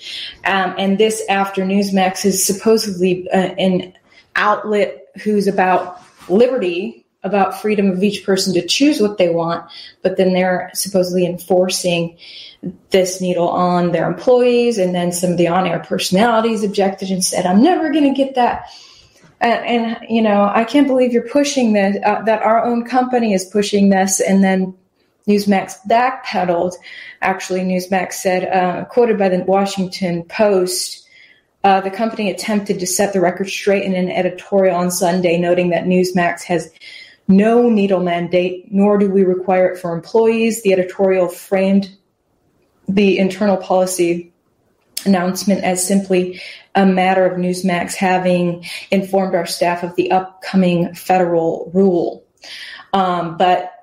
Um, 0.46 0.75
and 0.77 1.00
this 1.00 1.24
after 1.29 1.63
Newsmax 1.63 2.25
is 2.25 2.46
supposedly 2.46 3.27
uh, 3.32 3.56
an 3.58 3.94
outlet 4.36 5.08
who's 5.24 5.48
about 5.48 6.00
liberty, 6.29 7.03
about 7.24 7.60
freedom 7.60 7.89
of 7.89 8.03
each 8.03 8.24
person 8.24 8.53
to 8.53 8.65
choose 8.67 9.01
what 9.01 9.17
they 9.17 9.29
want, 9.29 9.67
but 10.03 10.17
then 10.17 10.36
they're 10.36 10.70
supposedly 10.75 11.25
enforcing 11.25 12.15
this 12.91 13.20
needle 13.20 13.50
on 13.50 13.91
their 13.91 14.08
employees. 14.08 14.77
And 14.77 14.94
then 14.94 15.12
some 15.12 15.32
of 15.32 15.38
the 15.39 15.48
on 15.48 15.65
air 15.65 15.79
personalities 15.79 16.63
objected 16.63 17.10
and 17.10 17.25
said, 17.25 17.48
I'm 17.48 17.63
never 17.63 17.91
going 17.91 18.13
to 18.13 18.15
get 18.15 18.36
that. 18.36 18.70
And, 19.41 19.65
and, 19.65 19.98
you 20.08 20.22
know, 20.22 20.51
I 20.53 20.65
can't 20.65 20.88
believe 20.88 21.13
you're 21.13 21.27
pushing 21.27 21.74
this, 21.74 21.98
uh, 22.06 22.22
that 22.24 22.44
our 22.44 22.63
own 22.63 22.86
company 22.86 23.34
is 23.34 23.46
pushing 23.46 23.89
this. 23.89 24.20
And 24.20 24.44
then 24.44 24.75
Newsmax 25.27 25.75
backpedaled. 25.89 26.74
Actually, 27.22 27.62
Newsmax 27.62 28.13
said, 28.13 28.46
uh, 28.46 28.86
quoted 28.86 29.17
by 29.17 29.29
the 29.29 29.43
Washington 29.43 30.24
Post, 30.24 31.07
uh, 31.63 31.81
the 31.81 31.91
company 31.91 32.29
attempted 32.29 32.79
to 32.79 32.88
set 32.88 33.13
the 33.13 33.19
record 33.19 33.50
straight 33.50 33.84
in 33.84 33.93
an 33.93 34.10
editorial 34.10 34.75
on 34.75 34.91
Sunday, 34.91 35.38
noting 35.38 35.69
that 35.69 35.84
Newsmax 35.84 36.43
has 36.43 36.72
no 37.27 37.69
needle 37.69 38.00
mandate, 38.00 38.72
nor 38.72 38.98
do 38.98 39.10
we 39.10 39.24
require 39.24 39.67
it 39.67 39.79
for 39.79 39.93
employees. 39.93 40.62
The 40.62 40.72
editorial 40.72 41.27
framed 41.27 41.89
the 42.88 43.17
internal 43.17 43.57
policy 43.57 44.31
announcement 45.05 45.63
as 45.63 45.86
simply 45.86 46.41
a 46.75 46.86
matter 46.86 47.25
of 47.25 47.38
Newsmax 47.38 47.96
having 47.96 48.65
informed 48.91 49.36
our 49.36 49.46
staff 49.46 49.84
of 49.84 49.96
the 49.96 50.12
upcoming 50.12 50.93
federal 50.93 51.69
rule. 51.74 52.25
Um, 52.93 53.38
but 53.38 53.76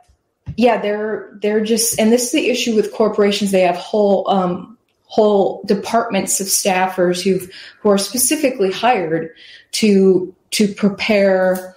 yeah, 0.57 0.81
they're 0.81 1.37
they're 1.41 1.65
just, 1.65 1.99
and 1.99 2.13
this 2.13 2.27
is 2.27 2.33
the 2.33 2.49
issue 2.49 2.75
with 2.75 2.93
corporations. 2.93 3.51
They 3.51 3.63
have 3.63 3.77
whole 3.77 4.29
um, 4.31 4.79
whole 5.05 5.63
departments 5.65 6.41
of 6.41 6.47
staffers 6.47 7.23
who 7.23 7.47
who 7.81 7.91
are 7.91 7.99
specifically 7.99 8.71
hired 8.71 9.31
to 9.73 10.35
to 10.53 10.73
prepare 10.75 11.77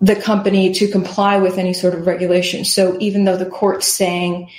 the 0.00 0.16
company 0.16 0.72
to 0.72 0.88
comply 0.88 1.38
with 1.38 1.58
any 1.58 1.72
sort 1.72 1.94
of 1.94 2.06
regulation. 2.06 2.64
So 2.64 2.96
even 2.98 3.24
though 3.24 3.36
the 3.36 3.46
court's 3.46 3.86
saying 3.86 4.50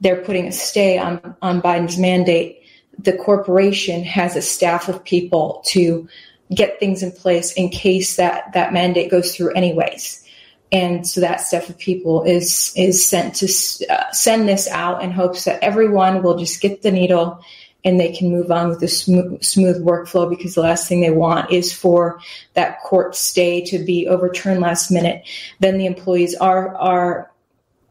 they're 0.00 0.22
putting 0.22 0.46
a 0.46 0.52
stay 0.52 0.98
on 0.98 1.36
on 1.42 1.60
Biden's 1.60 1.98
mandate, 1.98 2.62
the 2.98 3.16
corporation 3.16 4.02
has 4.04 4.34
a 4.34 4.42
staff 4.42 4.88
of 4.88 5.04
people 5.04 5.62
to 5.66 6.08
get 6.54 6.80
things 6.80 7.02
in 7.02 7.12
place 7.12 7.52
in 7.52 7.68
case 7.68 8.16
that 8.16 8.52
that 8.54 8.72
mandate 8.72 9.10
goes 9.10 9.34
through 9.36 9.52
anyways 9.52 10.25
and 10.72 11.06
so 11.06 11.20
that 11.20 11.40
staff 11.40 11.68
of 11.68 11.78
people 11.78 12.22
is 12.24 12.72
is 12.76 13.04
sent 13.04 13.34
to 13.36 13.46
uh, 13.88 14.10
send 14.12 14.48
this 14.48 14.68
out 14.68 15.02
in 15.02 15.10
hopes 15.10 15.44
that 15.44 15.62
everyone 15.62 16.22
will 16.22 16.36
just 16.36 16.60
get 16.60 16.82
the 16.82 16.90
needle 16.90 17.40
and 17.84 18.00
they 18.00 18.12
can 18.12 18.32
move 18.32 18.50
on 18.50 18.68
with 18.68 18.80
the 18.80 18.88
smooth, 18.88 19.40
smooth 19.44 19.80
workflow 19.84 20.28
because 20.28 20.56
the 20.56 20.60
last 20.60 20.88
thing 20.88 21.00
they 21.00 21.10
want 21.10 21.52
is 21.52 21.72
for 21.72 22.20
that 22.54 22.80
court 22.80 23.14
stay 23.14 23.64
to 23.64 23.78
be 23.78 24.08
overturned 24.08 24.60
last 24.60 24.90
minute 24.90 25.22
then 25.60 25.78
the 25.78 25.86
employees 25.86 26.34
are 26.34 26.74
are 26.76 27.30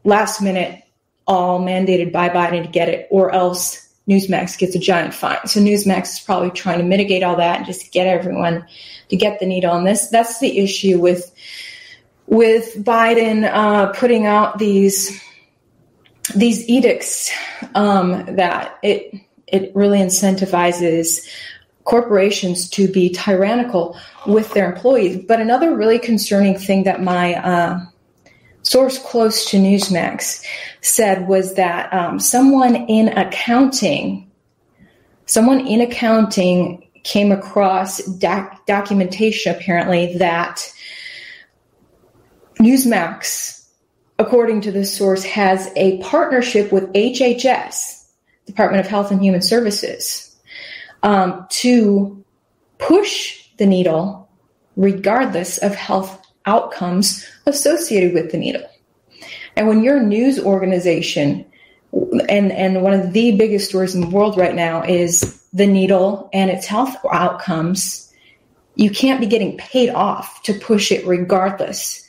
last 0.04 0.40
minute 0.42 0.82
all 1.26 1.60
mandated 1.60 2.12
by 2.12 2.28
Biden 2.28 2.62
to 2.62 2.70
get 2.70 2.88
it 2.88 3.08
or 3.10 3.32
else 3.32 3.82
Newsmax 4.08 4.56
gets 4.56 4.76
a 4.76 4.78
giant 4.78 5.12
fine. 5.12 5.44
So 5.46 5.60
Newsmax 5.60 6.02
is 6.14 6.20
probably 6.20 6.50
trying 6.50 6.78
to 6.78 6.84
mitigate 6.84 7.24
all 7.24 7.34
that 7.36 7.56
and 7.56 7.66
just 7.66 7.90
get 7.92 8.06
everyone 8.06 8.64
to 9.08 9.16
get 9.16 9.40
the 9.40 9.46
needle. 9.46 9.74
And 9.74 9.84
this 9.84 10.08
that's 10.08 10.38
the 10.38 10.58
issue 10.58 11.00
with 11.00 11.32
with 12.26 12.84
Biden 12.84 13.48
uh, 13.52 13.92
putting 13.92 14.26
out 14.26 14.58
these 14.58 15.20
these 16.34 16.68
edicts 16.68 17.32
um, 17.74 18.24
that 18.36 18.78
it 18.82 19.14
it 19.46 19.74
really 19.74 19.98
incentivizes 19.98 21.26
corporations 21.84 22.68
to 22.68 22.88
be 22.88 23.10
tyrannical 23.10 23.96
with 24.26 24.52
their 24.54 24.72
employees. 24.72 25.24
But 25.26 25.40
another 25.40 25.76
really 25.76 26.00
concerning 26.00 26.58
thing 26.58 26.82
that 26.82 27.00
my 27.00 27.34
uh, 27.34 27.80
source 28.62 28.98
close 28.98 29.48
to 29.50 29.58
Newsmax 29.58 30.44
said 30.80 31.28
was 31.28 31.54
that 31.54 31.92
um, 31.94 32.18
someone 32.18 32.74
in 32.74 33.08
accounting, 33.16 34.28
someone 35.26 35.64
in 35.64 35.80
accounting 35.80 36.88
came 37.04 37.30
across 37.30 37.98
doc- 38.18 38.66
documentation 38.66 39.54
apparently 39.54 40.18
that 40.18 40.72
Newsmax, 42.58 43.66
according 44.18 44.62
to 44.62 44.72
this 44.72 44.96
source, 44.96 45.24
has 45.24 45.70
a 45.76 45.98
partnership 45.98 46.72
with 46.72 46.92
HHS, 46.92 48.06
Department 48.46 48.84
of 48.84 48.90
Health 48.90 49.10
and 49.10 49.22
Human 49.22 49.42
Services, 49.42 50.34
um, 51.02 51.46
to 51.50 52.24
push 52.78 53.46
the 53.58 53.66
needle 53.66 54.28
regardless 54.76 55.58
of 55.58 55.74
health 55.74 56.22
outcomes 56.46 57.26
associated 57.46 58.14
with 58.14 58.30
the 58.30 58.38
needle. 58.38 58.68
And 59.56 59.66
when 59.66 59.82
you're 59.82 59.98
a 59.98 60.02
news 60.02 60.38
organization, 60.38 61.44
and, 62.28 62.52
and 62.52 62.82
one 62.82 62.92
of 62.92 63.12
the 63.12 63.36
biggest 63.36 63.68
stories 63.68 63.94
in 63.94 64.02
the 64.02 64.10
world 64.10 64.36
right 64.36 64.54
now 64.54 64.82
is 64.82 65.42
the 65.52 65.66
needle 65.66 66.28
and 66.32 66.50
its 66.50 66.66
health 66.66 66.94
outcomes, 67.10 68.12
you 68.74 68.90
can't 68.90 69.20
be 69.20 69.26
getting 69.26 69.56
paid 69.56 69.90
off 69.90 70.42
to 70.42 70.52
push 70.54 70.92
it 70.92 71.06
regardless 71.06 72.05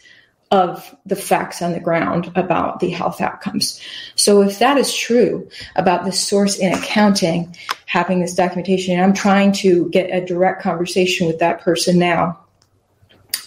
of 0.49 0.95
the 1.05 1.15
facts 1.15 1.62
on 1.62 1.73
the 1.73 1.79
ground 1.79 2.31
about 2.36 2.79
the 2.79 2.89
health 2.89 3.19
outcomes. 3.19 3.81
So 4.15 4.41
if 4.41 4.60
that 4.60 4.77
is 4.77 4.95
true 4.95 5.49
about 5.75 6.05
the 6.05 6.12
source 6.12 6.57
in 6.57 6.73
accounting 6.73 7.55
having 7.86 8.19
this 8.19 8.33
documentation, 8.33 8.93
and 8.93 9.03
I'm 9.03 9.13
trying 9.13 9.51
to 9.53 9.89
get 9.89 10.10
a 10.10 10.25
direct 10.25 10.62
conversation 10.62 11.27
with 11.27 11.39
that 11.39 11.62
person 11.62 11.99
now 11.99 12.39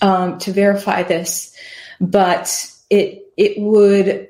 um, 0.02 0.38
to 0.38 0.52
verify 0.52 1.02
this, 1.02 1.56
but 2.00 2.70
it 2.90 3.26
it 3.36 3.58
would 3.60 4.28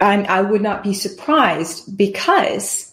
I, 0.00 0.22
I 0.22 0.40
would 0.42 0.62
not 0.62 0.82
be 0.82 0.94
surprised 0.94 1.96
because 1.96 2.92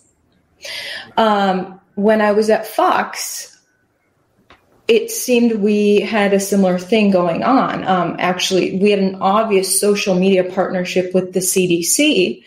um, 1.17 1.79
when 1.95 2.21
I 2.21 2.33
was 2.33 2.49
at 2.49 2.67
Fox, 2.67 3.58
it 4.89 5.11
seemed 5.11 5.61
we 5.61 6.01
had 6.01 6.33
a 6.33 6.39
similar 6.39 6.79
thing 6.79 7.11
going 7.11 7.43
on. 7.43 7.87
Um, 7.87 8.15
actually, 8.17 8.79
we 8.79 8.89
had 8.89 8.97
an 8.97 9.15
obvious 9.21 9.79
social 9.79 10.15
media 10.15 10.43
partnership 10.43 11.13
with 11.13 11.31
the 11.31 11.41
CDC 11.41 12.43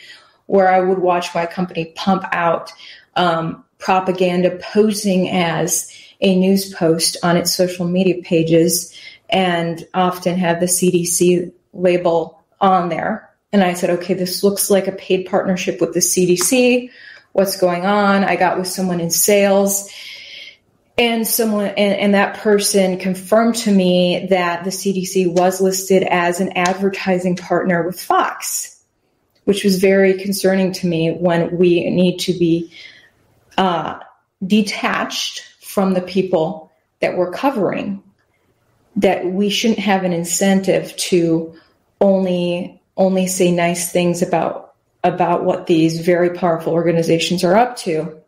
where 0.47 0.69
I 0.69 0.81
would 0.81 0.99
watch 0.99 1.33
my 1.37 1.47
company 1.47 1.93
pump 1.95 2.25
out 2.33 2.73
um, 3.15 3.65
propaganda 3.79 4.59
posing 4.61 5.31
as 5.31 5.97
a 6.21 6.37
news 6.37 6.75
post 6.75 7.17
on 7.23 7.37
its 7.37 7.55
social 7.55 7.87
media 7.87 8.21
pages 8.25 8.93
and 9.31 9.87
often 9.95 10.37
have 10.37 10.59
the 10.59 10.67
CDC 10.67 11.53
label 11.73 12.43
on 12.61 12.89
there. 12.89 13.31
And 13.53 13.63
I 13.63 13.75
said, 13.75 13.91
okay, 13.91 14.15
this 14.15 14.43
looks 14.43 14.69
like 14.69 14.89
a 14.89 14.93
paid 14.93 15.27
partnership 15.27 15.81
with 15.81 15.95
the 15.95 16.01
CDC. 16.01 16.91
What's 17.35 17.57
going 17.57 17.87
on? 17.87 18.25
I 18.25 18.35
got 18.35 18.59
with 18.59 18.67
someone 18.67 18.99
in 18.99 19.11
sales 19.11 19.89
and 20.99 21.27
someone 21.27 21.67
and, 21.67 21.99
and, 21.99 22.15
that 22.15 22.39
person 22.39 22.99
confirmed 22.99 23.55
to 23.55 23.71
me 23.73 24.27
that 24.31 24.65
the 24.65 24.71
CDC 24.71 25.33
was 25.33 25.61
listed 25.61 26.03
as 26.03 26.41
an 26.41 26.53
advertising 26.57 27.37
partner 27.37 27.87
with 27.87 28.01
Fox, 28.01 28.85
which 29.45 29.65
was 29.65 29.79
very 29.79 30.15
concerning 30.15 30.73
to 30.73 30.87
me 30.87 31.11
when 31.13 31.57
we 31.57 31.89
need 31.89 32.19
to 32.19 32.33
be 32.35 32.71
uh, 33.57 34.01
detached 34.47 35.47
from 35.63 35.95
the 35.95 36.03
people 36.03 36.71
that 37.01 37.17
we're 37.17 37.33
covering. 37.33 38.03
That 38.97 39.25
we 39.25 39.49
shouldn't 39.49 39.79
have 39.79 40.05
an 40.05 40.13
incentive 40.13 40.95
to 40.97 41.55
only 42.03 42.83
only 42.99 43.27
say 43.27 43.51
nice 43.51 43.91
things 43.91 44.21
about 44.21 44.75
about 45.03 45.45
what 45.45 45.67
these 45.67 46.01
very 46.01 46.31
powerful 46.31 46.75
organizations 46.75 47.43
are 47.43 47.57
up 47.57 47.77
to 47.77 48.22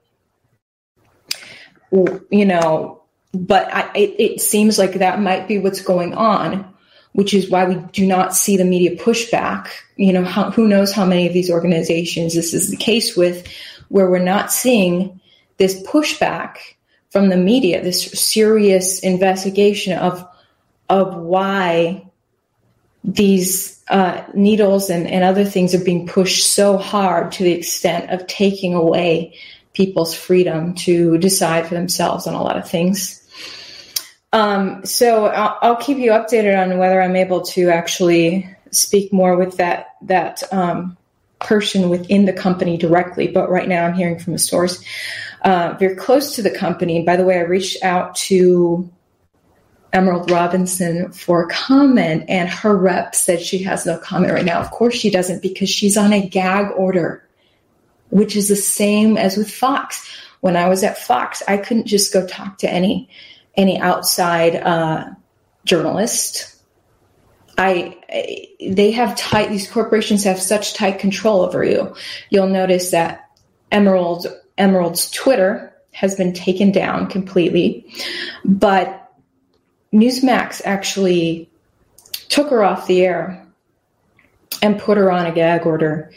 you 1.91 2.45
know, 2.45 3.03
but 3.33 3.73
I, 3.73 3.91
it, 3.95 4.15
it 4.19 4.41
seems 4.41 4.79
like 4.79 4.95
that 4.95 5.21
might 5.21 5.49
be 5.49 5.59
what's 5.59 5.81
going 5.81 6.15
on, 6.15 6.73
which 7.13 7.35
is 7.35 7.51
why 7.51 7.65
we 7.65 7.77
do 7.93 8.07
not 8.07 8.35
see 8.35 8.57
the 8.57 8.65
media 8.65 8.97
pushback. 8.97 9.69
You 9.97 10.13
know, 10.13 10.25
how, 10.25 10.51
who 10.51 10.69
knows 10.69 10.93
how 10.93 11.05
many 11.05 11.27
of 11.27 11.33
these 11.33 11.51
organizations 11.51 12.35
this 12.35 12.55
is 12.55 12.71
the 12.71 12.77
case 12.77 13.17
with, 13.17 13.47
where 13.89 14.11
we're 14.11 14.19
not 14.19 14.53
seeing 14.53 15.21
this 15.57 15.81
pushback 15.83 16.57
from 17.11 17.29
the 17.29 17.37
media, 17.37 17.83
this 17.83 18.11
serious 18.13 19.01
investigation 19.01 19.97
of 19.99 20.27
of 20.89 21.17
why 21.17 22.05
these 23.05 23.83
uh, 23.89 24.23
needles 24.35 24.91
and, 24.91 25.07
and 25.07 25.25
other 25.25 25.45
things 25.45 25.75
are 25.75 25.85
being 25.85 26.07
pushed 26.07 26.47
so 26.47 26.77
hard 26.77 27.33
to 27.33 27.43
the 27.43 27.53
extent 27.53 28.11
of 28.11 28.27
taking 28.27 28.75
away 28.75 29.37
people's 29.75 30.15
freedom 30.15 30.75
to 30.75 31.19
decide 31.19 31.67
for 31.67 31.75
themselves 31.75 32.27
on 32.27 32.35
a 32.35 32.43
lot 32.43 32.57
of 32.57 32.69
things. 32.69 33.21
Um, 34.33 34.85
so 34.85 35.27
I'll, 35.27 35.59
I'll, 35.63 35.77
keep 35.77 35.99
you 35.99 36.11
updated 36.11 36.61
on 36.61 36.79
whether 36.79 37.01
I'm 37.01 37.15
able 37.15 37.43
to 37.43 37.69
actually 37.69 38.49
speak 38.73 39.13
more 39.13 39.37
with 39.37 39.59
that 39.59 39.95
that 40.03 40.43
um, 40.53 40.97
person 41.39 41.89
within 41.89 42.25
the 42.25 42.33
company 42.33 42.77
directly. 42.77 43.29
But 43.29 43.49
right 43.49 43.69
now, 43.69 43.87
I'm 43.87 43.95
hearing 43.95 44.19
from 44.19 44.35
a 44.35 44.39
source 44.39 44.83
uh, 45.43 45.77
very 45.79 45.95
close 45.95 46.35
to 46.35 46.43
the 46.43 46.51
company. 46.51 47.05
By 47.05 47.17
the 47.17 47.25
way, 47.25 47.39
I 47.39 47.43
reached 47.43 47.85
out 47.85 48.17
to 48.17 48.91
Emerald 49.93 50.29
Robinson 50.29 51.13
for 51.13 51.47
comment, 51.47 52.25
and 52.29 52.49
her 52.49 52.77
rep 52.77 53.15
said 53.15 53.41
she 53.41 53.59
has 53.63 53.87
no 53.87 53.99
comment 53.99 54.33
right 54.33 54.45
now. 54.45 54.59
Of 54.59 54.73
course, 54.73 54.95
she 54.95 55.11
doesn't 55.11 55.43
because 55.43 55.71
she's 55.71 55.97
on 55.97 56.13
a 56.13 56.27
gag 56.27 56.73
order 56.77 57.24
which 58.15 58.37
is 58.37 58.47
the 58.47 58.55
same 58.55 59.19
as 59.19 59.37
with 59.37 59.51
Fox. 59.51 60.09
When 60.39 60.57
I 60.57 60.69
was 60.69 60.85
at 60.85 60.99
Fox, 60.99 61.43
I 61.49 61.57
couldn't 61.57 61.89
just 61.89 62.13
go 62.13 62.25
talk 62.25 62.59
to 62.59 62.71
any 62.71 63.11
any 63.57 63.77
outside 63.81 64.55
uh, 64.55 65.11
journalist. 65.65 66.55
I 67.59 67.99
they 68.61 68.93
have 68.93 69.17
tight 69.17 69.49
these 69.49 69.69
corporations 69.69 70.23
have 70.23 70.41
such 70.41 70.75
tight 70.75 71.01
control 71.01 71.41
over 71.41 71.65
you. 71.65 71.93
You'll 72.31 72.47
notice 72.47 72.93
that 72.93 73.29
Emerald 73.73 74.29
Emerald's 74.57 75.11
Twitter 75.11 75.75
has 75.91 76.15
been 76.15 76.33
taken 76.33 76.71
down 76.71 77.09
completely, 77.09 77.93
but 78.45 79.13
Newsmax 79.93 80.63
actually 80.65 81.51
took 82.29 82.49
her 82.51 82.63
off 82.63 82.87
the 82.87 83.05
air 83.05 83.45
and 84.63 84.79
put 84.79 84.99
her 84.99 85.11
on 85.11 85.27
a 85.27 85.33
gag 85.33 85.67
order 85.67 86.13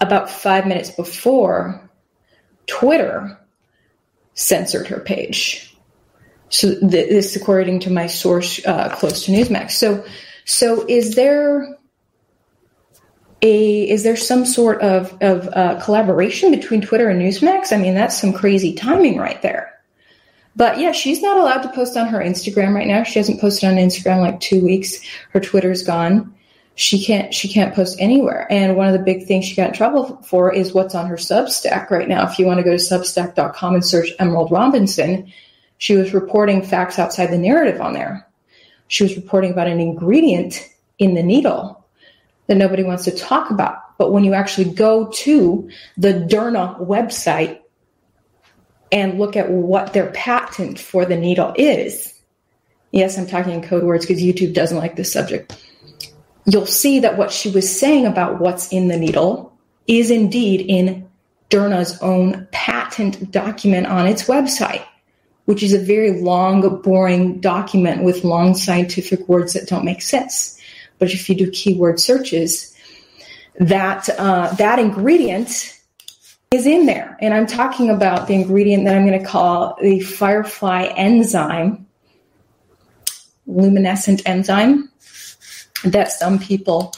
about 0.00 0.30
five 0.30 0.66
minutes 0.66 0.90
before, 0.90 1.90
Twitter 2.66 3.38
censored 4.34 4.86
her 4.88 5.00
page. 5.00 5.76
So 6.48 6.74
this, 6.82 7.36
according 7.36 7.80
to 7.80 7.90
my 7.90 8.06
source 8.06 8.64
uh, 8.66 8.88
close 8.96 9.24
to 9.26 9.32
Newsmax. 9.32 9.72
So, 9.72 10.04
so 10.44 10.84
is 10.88 11.14
there 11.14 11.76
a 13.42 13.88
is 13.88 14.02
there 14.02 14.16
some 14.16 14.44
sort 14.44 14.82
of 14.82 15.16
of 15.22 15.48
uh, 15.48 15.80
collaboration 15.82 16.50
between 16.50 16.80
Twitter 16.80 17.08
and 17.08 17.20
Newsmax? 17.20 17.72
I 17.72 17.76
mean, 17.76 17.94
that's 17.94 18.20
some 18.20 18.32
crazy 18.32 18.74
timing 18.74 19.16
right 19.18 19.40
there. 19.42 19.70
But 20.56 20.78
yeah, 20.78 20.92
she's 20.92 21.22
not 21.22 21.38
allowed 21.38 21.62
to 21.62 21.72
post 21.72 21.96
on 21.96 22.08
her 22.08 22.18
Instagram 22.18 22.74
right 22.74 22.88
now. 22.88 23.04
She 23.04 23.18
hasn't 23.18 23.40
posted 23.40 23.68
on 23.68 23.76
Instagram 23.76 24.20
like 24.20 24.40
two 24.40 24.62
weeks. 24.64 25.00
Her 25.30 25.40
Twitter's 25.40 25.82
gone. 25.84 26.34
She 26.80 27.04
can't 27.04 27.34
she 27.34 27.46
can't 27.46 27.74
post 27.74 27.98
anywhere. 28.00 28.46
And 28.48 28.74
one 28.74 28.86
of 28.86 28.94
the 28.94 29.04
big 29.04 29.26
things 29.26 29.44
she 29.44 29.54
got 29.54 29.68
in 29.68 29.74
trouble 29.74 30.16
for 30.22 30.50
is 30.50 30.72
what's 30.72 30.94
on 30.94 31.08
her 31.08 31.16
Substack 31.16 31.90
right 31.90 32.08
now. 32.08 32.26
If 32.26 32.38
you 32.38 32.46
want 32.46 32.56
to 32.56 32.64
go 32.64 32.70
to 32.70 32.82
Substack.com 32.82 33.74
and 33.74 33.84
search 33.84 34.08
Emerald 34.18 34.50
Robinson, 34.50 35.30
she 35.76 35.94
was 35.94 36.14
reporting 36.14 36.62
facts 36.62 36.98
outside 36.98 37.26
the 37.26 37.36
narrative 37.36 37.82
on 37.82 37.92
there. 37.92 38.26
She 38.88 39.02
was 39.02 39.14
reporting 39.14 39.52
about 39.52 39.68
an 39.68 39.78
ingredient 39.78 40.66
in 40.98 41.12
the 41.12 41.22
needle 41.22 41.86
that 42.46 42.56
nobody 42.56 42.82
wants 42.82 43.04
to 43.04 43.10
talk 43.10 43.50
about. 43.50 43.98
But 43.98 44.10
when 44.10 44.24
you 44.24 44.32
actually 44.32 44.72
go 44.72 45.10
to 45.16 45.68
the 45.98 46.14
Derna 46.14 46.80
website 46.80 47.60
and 48.90 49.18
look 49.18 49.36
at 49.36 49.50
what 49.50 49.92
their 49.92 50.10
patent 50.12 50.78
for 50.78 51.04
the 51.04 51.16
needle 51.16 51.52
is. 51.58 52.14
Yes, 52.90 53.18
I'm 53.18 53.26
talking 53.26 53.52
in 53.52 53.62
code 53.62 53.84
words 53.84 54.06
because 54.06 54.22
YouTube 54.22 54.54
doesn't 54.54 54.78
like 54.78 54.96
this 54.96 55.12
subject. 55.12 55.62
You'll 56.46 56.66
see 56.66 57.00
that 57.00 57.18
what 57.18 57.32
she 57.32 57.50
was 57.50 57.78
saying 57.78 58.06
about 58.06 58.40
what's 58.40 58.72
in 58.72 58.88
the 58.88 58.96
needle 58.96 59.56
is 59.86 60.10
indeed 60.10 60.60
in 60.62 61.08
Derna's 61.50 62.00
own 62.00 62.46
patent 62.52 63.30
document 63.30 63.86
on 63.86 64.06
its 64.06 64.24
website, 64.24 64.84
which 65.44 65.62
is 65.62 65.74
a 65.74 65.78
very 65.78 66.20
long, 66.20 66.80
boring 66.82 67.40
document 67.40 68.04
with 68.04 68.24
long 68.24 68.54
scientific 68.54 69.28
words 69.28 69.52
that 69.52 69.68
don't 69.68 69.84
make 69.84 70.00
sense. 70.00 70.58
But 70.98 71.12
if 71.12 71.28
you 71.28 71.34
do 71.34 71.50
keyword 71.50 71.98
searches, 71.98 72.76
that 73.58 74.08
uh, 74.18 74.52
that 74.54 74.78
ingredient 74.78 75.76
is 76.52 76.66
in 76.66 76.86
there. 76.86 77.16
And 77.20 77.32
I'm 77.32 77.46
talking 77.46 77.90
about 77.90 78.26
the 78.26 78.34
ingredient 78.34 78.84
that 78.84 78.96
I'm 78.96 79.06
going 79.06 79.20
to 79.20 79.26
call 79.26 79.76
the 79.80 80.00
firefly 80.00 80.92
enzyme, 80.96 81.86
luminescent 83.46 84.22
enzyme, 84.26 84.89
that 85.84 86.12
some 86.12 86.38
people 86.38 86.92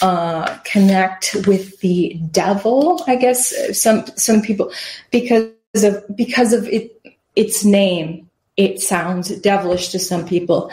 uh, 0.00 0.58
connect 0.64 1.34
with 1.46 1.80
the 1.80 2.18
devil. 2.30 3.02
I 3.06 3.16
guess 3.16 3.54
some 3.78 4.06
some 4.16 4.42
people 4.42 4.72
because 5.10 5.50
of 5.74 6.04
because 6.16 6.52
of 6.52 6.66
it 6.68 7.00
its 7.36 7.64
name. 7.64 8.28
It 8.56 8.80
sounds 8.80 9.30
devilish 9.40 9.88
to 9.88 9.98
some 9.98 10.24
people, 10.26 10.70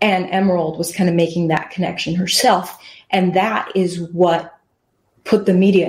and 0.00 0.30
Emerald 0.30 0.78
was 0.78 0.94
kind 0.94 1.08
of 1.08 1.16
making 1.16 1.48
that 1.48 1.70
connection 1.70 2.14
herself, 2.14 2.78
and 3.10 3.34
that 3.34 3.72
is 3.74 4.00
what 4.12 4.56
put 5.24 5.46
the 5.46 5.54
media 5.54 5.88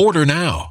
Order 0.00 0.24
now. 0.24 0.70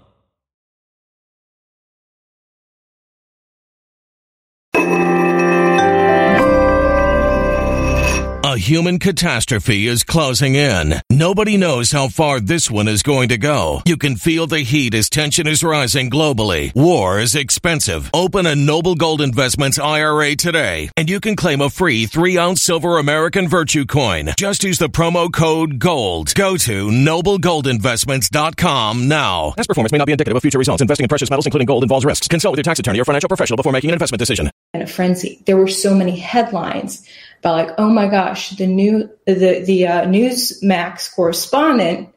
A 8.51 8.57
human 8.57 8.99
catastrophe 8.99 9.87
is 9.87 10.03
closing 10.03 10.55
in. 10.55 10.95
Nobody 11.09 11.55
knows 11.55 11.93
how 11.93 12.09
far 12.09 12.41
this 12.41 12.69
one 12.69 12.89
is 12.89 13.01
going 13.01 13.29
to 13.29 13.37
go. 13.37 13.81
You 13.85 13.95
can 13.95 14.17
feel 14.17 14.45
the 14.45 14.59
heat 14.59 14.93
as 14.93 15.09
tension 15.09 15.47
is 15.47 15.63
rising 15.63 16.09
globally. 16.09 16.75
War 16.75 17.17
is 17.17 17.33
expensive. 17.33 18.09
Open 18.13 18.45
a 18.45 18.53
Noble 18.53 18.95
Gold 18.95 19.21
Investments 19.21 19.79
IRA 19.79 20.35
today, 20.35 20.89
and 20.97 21.09
you 21.09 21.21
can 21.21 21.37
claim 21.37 21.61
a 21.61 21.69
free 21.69 22.07
three 22.07 22.37
ounce 22.37 22.61
silver 22.61 22.97
American 22.97 23.47
Virtue 23.47 23.85
coin. 23.85 24.31
Just 24.37 24.65
use 24.65 24.79
the 24.79 24.89
promo 24.89 25.31
code 25.31 25.79
GOLD. 25.79 26.35
Go 26.35 26.57
to 26.57 26.89
noblegoldinvestments.com 26.89 29.07
now. 29.07 29.53
Past 29.55 29.69
performance 29.69 29.93
may 29.93 29.97
not 29.97 30.07
be 30.07 30.11
indicative 30.11 30.35
of 30.35 30.41
future 30.41 30.59
results. 30.59 30.81
Investing 30.81 31.05
in 31.05 31.07
precious 31.07 31.29
metals, 31.29 31.45
including 31.45 31.67
gold, 31.67 31.83
involves 31.83 32.03
risks. 32.03 32.27
Consult 32.27 32.51
with 32.51 32.57
your 32.57 32.63
tax 32.63 32.81
attorney 32.81 32.99
or 32.99 33.05
financial 33.05 33.29
professional 33.29 33.55
before 33.55 33.71
making 33.71 33.91
an 33.91 33.93
investment 33.93 34.19
decision. 34.19 34.51
In 34.73 34.81
a 34.81 34.87
frenzy, 34.87 35.41
there 35.45 35.55
were 35.55 35.69
so 35.69 35.95
many 35.95 36.19
headlines 36.19 37.07
about 37.41 37.67
like, 37.67 37.75
oh 37.79 37.89
my 37.89 38.07
gosh, 38.07 38.51
the 38.51 38.67
new 38.67 39.09
the 39.25 39.63
the 39.65 39.87
uh, 39.87 40.05
Newsmax 40.05 41.13
correspondent 41.13 42.09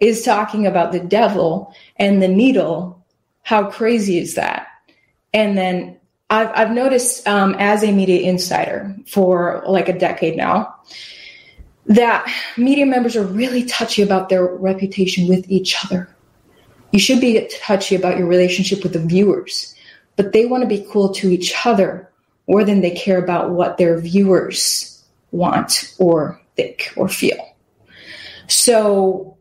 is 0.00 0.24
talking 0.24 0.66
about 0.66 0.92
the 0.92 1.00
devil 1.00 1.74
and 1.96 2.22
the 2.22 2.28
needle. 2.28 3.04
How 3.42 3.70
crazy 3.70 4.18
is 4.18 4.34
that? 4.34 4.68
And 5.34 5.56
then 5.56 6.00
I've, 6.30 6.50
I've 6.54 6.70
noticed 6.70 7.28
um, 7.28 7.54
as 7.58 7.84
a 7.84 7.92
media 7.92 8.22
insider 8.22 8.96
for 9.06 9.62
like 9.66 9.88
a 9.88 9.98
decade 9.98 10.36
now 10.36 10.74
that 11.86 12.26
media 12.56 12.86
members 12.86 13.14
are 13.14 13.26
really 13.26 13.64
touchy 13.64 14.00
about 14.00 14.30
their 14.30 14.46
reputation 14.46 15.28
with 15.28 15.44
each 15.50 15.84
other. 15.84 16.08
You 16.92 16.98
should 16.98 17.20
be 17.20 17.46
touchy 17.60 17.94
about 17.94 18.16
your 18.16 18.26
relationship 18.26 18.82
with 18.82 18.94
the 18.94 19.00
viewers, 19.00 19.74
but 20.16 20.32
they 20.32 20.46
want 20.46 20.62
to 20.62 20.68
be 20.68 20.86
cool 20.90 21.12
to 21.14 21.28
each 21.28 21.52
other 21.66 22.10
more 22.46 22.64
than 22.64 22.80
they 22.80 22.90
care 22.90 23.18
about 23.18 23.50
what 23.50 23.78
their 23.78 23.98
viewers 23.98 25.04
want 25.30 25.94
or 25.98 26.40
think 26.56 26.92
or 26.96 27.08
feel. 27.08 27.54
So 28.46 29.36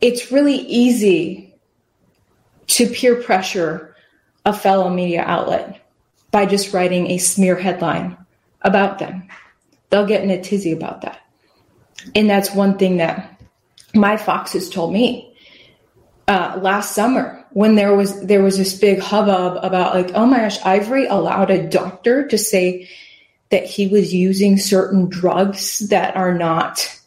it's 0.00 0.32
really 0.32 0.56
easy 0.56 1.54
to 2.68 2.86
peer 2.86 3.16
pressure 3.16 3.94
a 4.44 4.52
fellow 4.52 4.88
media 4.88 5.22
outlet 5.22 5.80
by 6.30 6.46
just 6.46 6.72
writing 6.72 7.10
a 7.10 7.18
smear 7.18 7.56
headline 7.56 8.16
about 8.62 8.98
them. 8.98 9.28
They'll 9.90 10.06
get 10.06 10.22
in 10.22 10.30
a 10.30 10.42
tizzy 10.42 10.72
about 10.72 11.02
that. 11.02 11.20
And 12.14 12.28
that's 12.28 12.52
one 12.52 12.78
thing 12.78 12.96
that 12.96 13.40
my 13.94 14.16
foxes 14.16 14.70
told 14.70 14.92
me 14.92 15.31
uh, 16.28 16.58
last 16.60 16.94
summer 16.94 17.44
when 17.50 17.74
there 17.74 17.94
was 17.94 18.20
there 18.22 18.42
was 18.42 18.56
this 18.56 18.78
big 18.78 19.00
hubbub 19.00 19.58
about 19.62 19.94
like, 19.94 20.12
oh 20.14 20.26
my 20.26 20.38
gosh, 20.38 20.64
Ivory 20.64 21.06
allowed 21.06 21.50
a 21.50 21.68
doctor 21.68 22.26
to 22.28 22.38
say 22.38 22.88
that 23.50 23.64
he 23.64 23.88
was 23.88 24.14
using 24.14 24.56
certain 24.56 25.08
drugs 25.08 25.80
that 25.90 26.16
are 26.16 26.34
not 26.34 27.00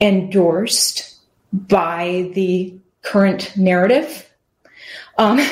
endorsed 0.00 1.16
by 1.52 2.30
the 2.34 2.78
current 3.02 3.56
narrative. 3.56 4.28
Um, 5.16 5.40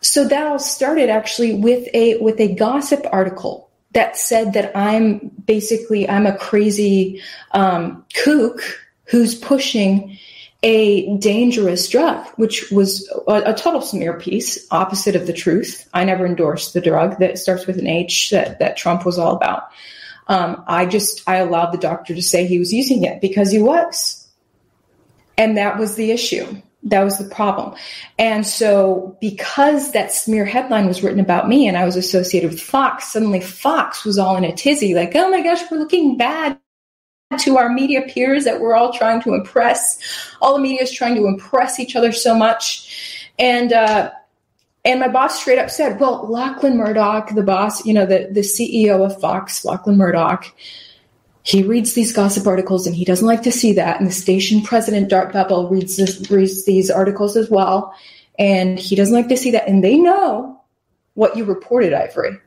so 0.00 0.28
that 0.28 0.46
all 0.46 0.58
started 0.58 1.10
actually 1.10 1.54
with 1.54 1.88
a 1.94 2.18
with 2.18 2.40
a 2.40 2.54
gossip 2.54 3.04
article 3.10 3.70
that 3.92 4.16
said 4.16 4.52
that 4.52 4.76
I'm 4.76 5.30
basically 5.44 6.08
I'm 6.08 6.26
a 6.26 6.36
crazy 6.36 7.22
um, 7.52 8.04
kook 8.14 8.60
who's 9.04 9.34
pushing 9.34 10.18
a 10.66 11.16
dangerous 11.18 11.88
drug, 11.88 12.26
which 12.34 12.72
was 12.72 13.08
a, 13.28 13.52
a, 13.52 13.54
total 13.54 13.80
smear 13.80 14.18
piece, 14.18 14.66
opposite 14.72 15.14
of 15.14 15.28
the 15.28 15.32
truth. 15.32 15.88
I 15.94 16.02
never 16.02 16.26
endorsed 16.26 16.74
the 16.74 16.80
drug 16.80 17.20
that 17.20 17.38
starts 17.38 17.68
with 17.68 17.78
an 17.78 17.86
H 17.86 18.30
that, 18.30 18.58
that 18.58 18.76
Trump 18.76 19.06
was 19.06 19.16
all 19.16 19.36
about. 19.36 19.68
Um, 20.26 20.64
I 20.66 20.86
just 20.86 21.22
I 21.28 21.36
allowed 21.36 21.70
the 21.70 21.78
doctor 21.78 22.16
to 22.16 22.22
say 22.22 22.46
he 22.46 22.58
was 22.58 22.72
using 22.72 23.04
it 23.04 23.20
because 23.20 23.52
he 23.52 23.60
was, 23.60 24.26
and 25.38 25.56
that 25.56 25.78
was 25.78 25.94
the 25.94 26.10
issue. 26.10 26.60
That 26.82 27.04
was 27.04 27.18
the 27.18 27.32
problem. 27.32 27.76
And 28.18 28.44
so, 28.44 29.16
because 29.20 29.92
that 29.92 30.10
smear 30.10 30.44
headline 30.44 30.88
was 30.88 31.00
written 31.00 31.20
about 31.20 31.48
me 31.48 31.68
and 31.68 31.76
I 31.76 31.84
was 31.84 31.94
associated 31.94 32.50
with 32.50 32.60
Fox, 32.60 33.12
suddenly 33.12 33.40
Fox 33.40 34.04
was 34.04 34.18
all 34.18 34.36
in 34.36 34.44
a 34.44 34.52
tizzy, 34.52 34.94
like, 34.94 35.12
oh 35.14 35.30
my 35.30 35.42
gosh, 35.42 35.62
we're 35.70 35.78
looking 35.78 36.16
bad 36.16 36.58
to 37.38 37.58
our 37.58 37.68
media 37.68 38.02
peers 38.02 38.44
that 38.44 38.60
we're 38.60 38.74
all 38.74 38.92
trying 38.92 39.20
to 39.22 39.34
impress. 39.34 39.98
All 40.40 40.54
the 40.54 40.60
media 40.60 40.82
is 40.82 40.92
trying 40.92 41.16
to 41.16 41.26
impress 41.26 41.80
each 41.80 41.96
other 41.96 42.12
so 42.12 42.36
much. 42.36 43.32
And, 43.38 43.72
uh, 43.72 44.12
and 44.84 45.00
my 45.00 45.08
boss 45.08 45.40
straight 45.40 45.58
up 45.58 45.68
said, 45.68 45.98
well, 45.98 46.26
Lachlan 46.28 46.76
Murdoch, 46.76 47.34
the 47.34 47.42
boss, 47.42 47.84
you 47.84 47.92
know, 47.92 48.06
the, 48.06 48.28
the 48.30 48.40
CEO 48.40 49.04
of 49.04 49.20
Fox, 49.20 49.64
Lachlan 49.64 49.96
Murdoch, 49.96 50.46
he 51.42 51.64
reads 51.64 51.94
these 51.94 52.12
gossip 52.12 52.46
articles 52.46 52.86
and 52.86 52.94
he 52.94 53.04
doesn't 53.04 53.26
like 53.26 53.42
to 53.42 53.52
see 53.52 53.72
that. 53.72 53.98
And 53.98 54.08
the 54.08 54.14
station 54.14 54.62
president, 54.62 55.08
Dart 55.08 55.32
Bebel, 55.32 55.68
reads, 55.68 55.96
this, 55.96 56.30
reads 56.30 56.64
these 56.64 56.90
articles 56.90 57.36
as 57.36 57.50
well. 57.50 57.92
And 58.38 58.78
he 58.78 58.94
doesn't 58.94 59.14
like 59.14 59.28
to 59.28 59.36
see 59.36 59.50
that. 59.50 59.66
And 59.66 59.82
they 59.82 59.98
know 59.98 60.60
what 61.14 61.36
you 61.36 61.44
reported, 61.44 61.92
Ivory. 61.92 62.38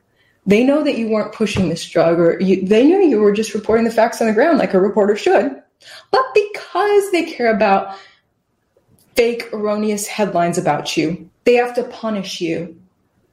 They 0.50 0.64
know 0.64 0.82
that 0.82 0.98
you 0.98 1.06
weren't 1.06 1.32
pushing 1.32 1.68
this 1.68 1.88
drug 1.88 2.18
or 2.18 2.40
you, 2.40 2.66
they 2.66 2.84
knew 2.84 2.98
you 2.98 3.20
were 3.20 3.30
just 3.30 3.54
reporting 3.54 3.84
the 3.84 3.92
facts 3.92 4.20
on 4.20 4.26
the 4.26 4.32
ground 4.32 4.58
like 4.58 4.74
a 4.74 4.80
reporter 4.80 5.14
should. 5.14 5.62
But 6.10 6.24
because 6.34 7.12
they 7.12 7.30
care 7.30 7.54
about 7.54 7.96
fake, 9.14 9.48
erroneous 9.52 10.08
headlines 10.08 10.58
about 10.58 10.96
you, 10.96 11.30
they 11.44 11.54
have 11.54 11.72
to 11.76 11.84
punish 11.84 12.40
you 12.40 12.76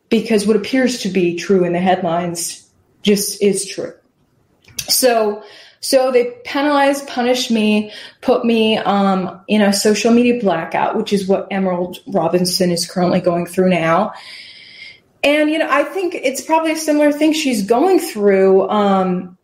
because 0.09 0.45
what 0.45 0.55
appears 0.55 0.99
to 0.99 1.09
be 1.09 1.35
true 1.35 1.63
in 1.63 1.73
the 1.73 1.79
headlines 1.79 2.69
just 3.01 3.41
is 3.41 3.65
true. 3.65 3.95
So, 4.87 5.43
so 5.79 6.11
they 6.11 6.35
penalized, 6.45 7.07
punished 7.07 7.49
me, 7.49 7.91
put 8.21 8.45
me 8.45 8.77
um, 8.77 9.41
in 9.47 9.63
a 9.63 9.73
social 9.73 10.13
media 10.13 10.39
blackout, 10.39 10.95
which 10.95 11.11
is 11.13 11.27
what 11.27 11.47
Emerald 11.49 11.97
Robinson 12.05 12.69
is 12.69 12.87
currently 12.87 13.21
going 13.21 13.47
through 13.47 13.71
now. 13.71 14.13
And, 15.23 15.49
you 15.49 15.57
know, 15.59 15.67
I 15.69 15.83
think 15.83 16.15
it's 16.15 16.41
probably 16.41 16.71
a 16.71 16.77
similar 16.77 17.11
thing 17.11 17.33
she's 17.33 17.65
going 17.65 17.99
through 17.99 18.69
um, 18.69 19.37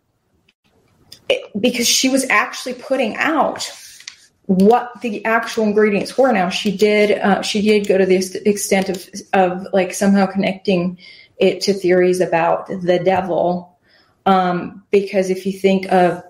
because 1.58 1.86
she 1.86 2.08
was 2.08 2.24
actually 2.30 2.74
putting 2.74 3.16
out 3.16 3.70
what 4.46 5.00
the 5.00 5.24
actual 5.24 5.64
ingredients 5.64 6.16
were. 6.16 6.32
Now 6.32 6.48
she 6.48 6.76
did, 6.76 7.18
uh, 7.18 7.42
she 7.42 7.62
did 7.62 7.88
go 7.88 7.98
to 7.98 8.06
the 8.06 8.16
extent 8.46 8.88
of, 8.88 9.08
of 9.32 9.66
like 9.72 9.94
somehow 9.94 10.26
connecting 10.26 10.98
it 11.38 11.62
to 11.62 11.72
theories 11.72 12.20
about 12.20 12.68
the 12.68 13.00
devil. 13.04 13.78
Um, 14.26 14.84
because 14.90 15.30
if 15.30 15.44
you 15.44 15.52
think 15.52 15.90
of, 15.92 16.22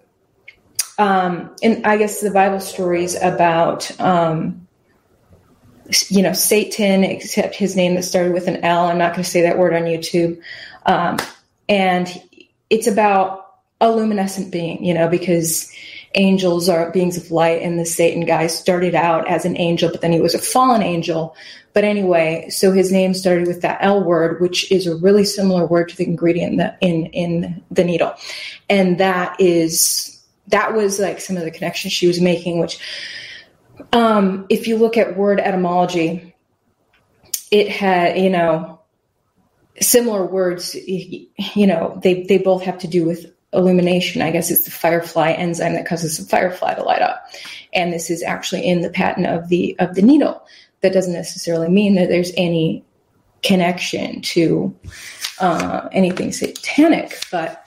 um, 0.98 1.54
and 1.62 1.86
I 1.86 1.96
guess 1.96 2.20
the 2.20 2.30
Bible 2.30 2.60
stories 2.60 3.14
about, 3.20 4.00
um, 4.00 4.63
you 6.08 6.22
know, 6.22 6.32
Satan, 6.32 7.04
except 7.04 7.54
his 7.54 7.76
name 7.76 7.94
that 7.94 8.04
started 8.04 8.32
with 8.32 8.48
an 8.48 8.64
L. 8.64 8.86
I'm 8.86 8.98
not 8.98 9.12
going 9.12 9.24
to 9.24 9.30
say 9.30 9.42
that 9.42 9.58
word 9.58 9.74
on 9.74 9.82
YouTube. 9.82 10.40
Um, 10.86 11.18
and 11.68 12.08
it's 12.70 12.86
about 12.86 13.44
a 13.80 13.90
luminescent 13.90 14.50
being, 14.50 14.84
you 14.84 14.94
know, 14.94 15.08
because 15.08 15.70
angels 16.14 16.68
are 16.68 16.90
beings 16.90 17.16
of 17.16 17.30
light, 17.30 17.62
and 17.62 17.78
the 17.78 17.84
Satan 17.84 18.24
guy 18.24 18.46
started 18.46 18.94
out 18.94 19.28
as 19.28 19.44
an 19.44 19.56
angel, 19.56 19.90
but 19.90 20.00
then 20.00 20.12
he 20.12 20.20
was 20.20 20.34
a 20.34 20.38
fallen 20.38 20.82
angel. 20.82 21.36
But 21.72 21.84
anyway, 21.84 22.48
so 22.50 22.70
his 22.70 22.92
name 22.92 23.14
started 23.14 23.48
with 23.48 23.62
that 23.62 23.78
L 23.80 24.02
word, 24.02 24.40
which 24.40 24.70
is 24.70 24.86
a 24.86 24.94
really 24.96 25.24
similar 25.24 25.66
word 25.66 25.88
to 25.88 25.96
the 25.96 26.06
ingredient 26.06 26.52
in 26.52 26.56
the, 26.58 26.76
in, 26.80 27.06
in 27.06 27.64
the 27.70 27.84
needle, 27.84 28.14
and 28.70 28.98
that 28.98 29.38
is 29.40 30.22
that 30.48 30.74
was 30.74 31.00
like 31.00 31.20
some 31.20 31.36
of 31.36 31.42
the 31.42 31.50
connections 31.50 31.92
she 31.92 32.06
was 32.06 32.20
making, 32.20 32.60
which 32.60 32.78
um, 33.92 34.46
if 34.48 34.66
you 34.66 34.76
look 34.76 34.96
at 34.96 35.16
word 35.16 35.40
etymology, 35.40 36.34
it 37.50 37.68
had, 37.68 38.18
you 38.18 38.30
know, 38.30 38.80
similar 39.80 40.24
words, 40.24 40.74
you 40.74 41.66
know, 41.66 41.98
they, 42.02 42.22
they 42.24 42.38
both 42.38 42.62
have 42.62 42.78
to 42.78 42.88
do 42.88 43.04
with 43.04 43.32
illumination. 43.52 44.22
I 44.22 44.30
guess 44.30 44.50
it's 44.50 44.64
the 44.64 44.70
firefly 44.70 45.32
enzyme 45.32 45.74
that 45.74 45.86
causes 45.86 46.18
the 46.18 46.24
firefly 46.24 46.74
to 46.74 46.82
light 46.82 47.02
up. 47.02 47.26
And 47.72 47.92
this 47.92 48.10
is 48.10 48.22
actually 48.22 48.66
in 48.66 48.80
the 48.82 48.90
patent 48.90 49.26
of 49.26 49.48
the, 49.48 49.76
of 49.78 49.94
the 49.94 50.02
needle. 50.02 50.44
That 50.80 50.92
doesn't 50.92 51.12
necessarily 51.12 51.68
mean 51.68 51.94
that 51.94 52.08
there's 52.08 52.32
any 52.36 52.84
connection 53.42 54.20
to 54.22 54.76
uh, 55.40 55.88
anything 55.92 56.32
satanic, 56.32 57.18
but 57.30 57.63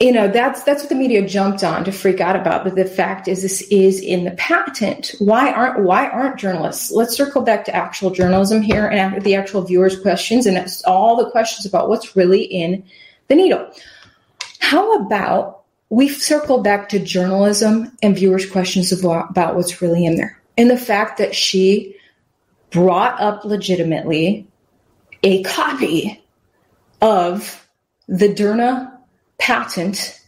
you 0.00 0.12
know 0.12 0.28
that's 0.28 0.62
that's 0.64 0.82
what 0.82 0.90
the 0.90 0.94
media 0.94 1.26
jumped 1.26 1.64
on 1.64 1.84
to 1.84 1.92
freak 1.92 2.20
out 2.20 2.36
about 2.36 2.64
but 2.64 2.74
the 2.74 2.84
fact 2.84 3.28
is 3.28 3.40
this 3.40 3.62
is 3.70 4.00
in 4.00 4.24
the 4.24 4.30
patent. 4.32 5.14
Why 5.18 5.50
aren't 5.50 5.84
why 5.84 6.08
aren't 6.08 6.38
journalists? 6.38 6.90
Let's 6.90 7.16
circle 7.16 7.42
back 7.42 7.64
to 7.64 7.74
actual 7.74 8.10
journalism 8.10 8.60
here 8.60 8.86
and 8.86 9.22
the 9.22 9.34
actual 9.34 9.62
viewers 9.62 9.98
questions 9.98 10.44
and 10.46 10.56
that's 10.56 10.82
all 10.84 11.16
the 11.16 11.30
questions 11.30 11.64
about 11.64 11.88
what's 11.88 12.14
really 12.14 12.42
in 12.42 12.84
the 13.28 13.36
needle. 13.36 13.70
How 14.58 14.96
about 14.96 15.62
we 15.88 16.08
circle 16.08 16.62
back 16.62 16.88
to 16.90 16.98
journalism 16.98 17.96
and 18.02 18.16
viewers 18.16 18.50
questions 18.50 18.92
about 18.92 19.56
what's 19.56 19.80
really 19.80 20.04
in 20.04 20.16
there? 20.16 20.40
And 20.58 20.70
the 20.70 20.76
fact 20.76 21.18
that 21.18 21.34
she 21.34 21.96
brought 22.70 23.18
up 23.20 23.44
legitimately 23.44 24.46
a 25.22 25.42
copy 25.44 26.22
of 27.00 27.66
the 28.08 28.28
Derna 28.28 28.95
patent 29.38 30.20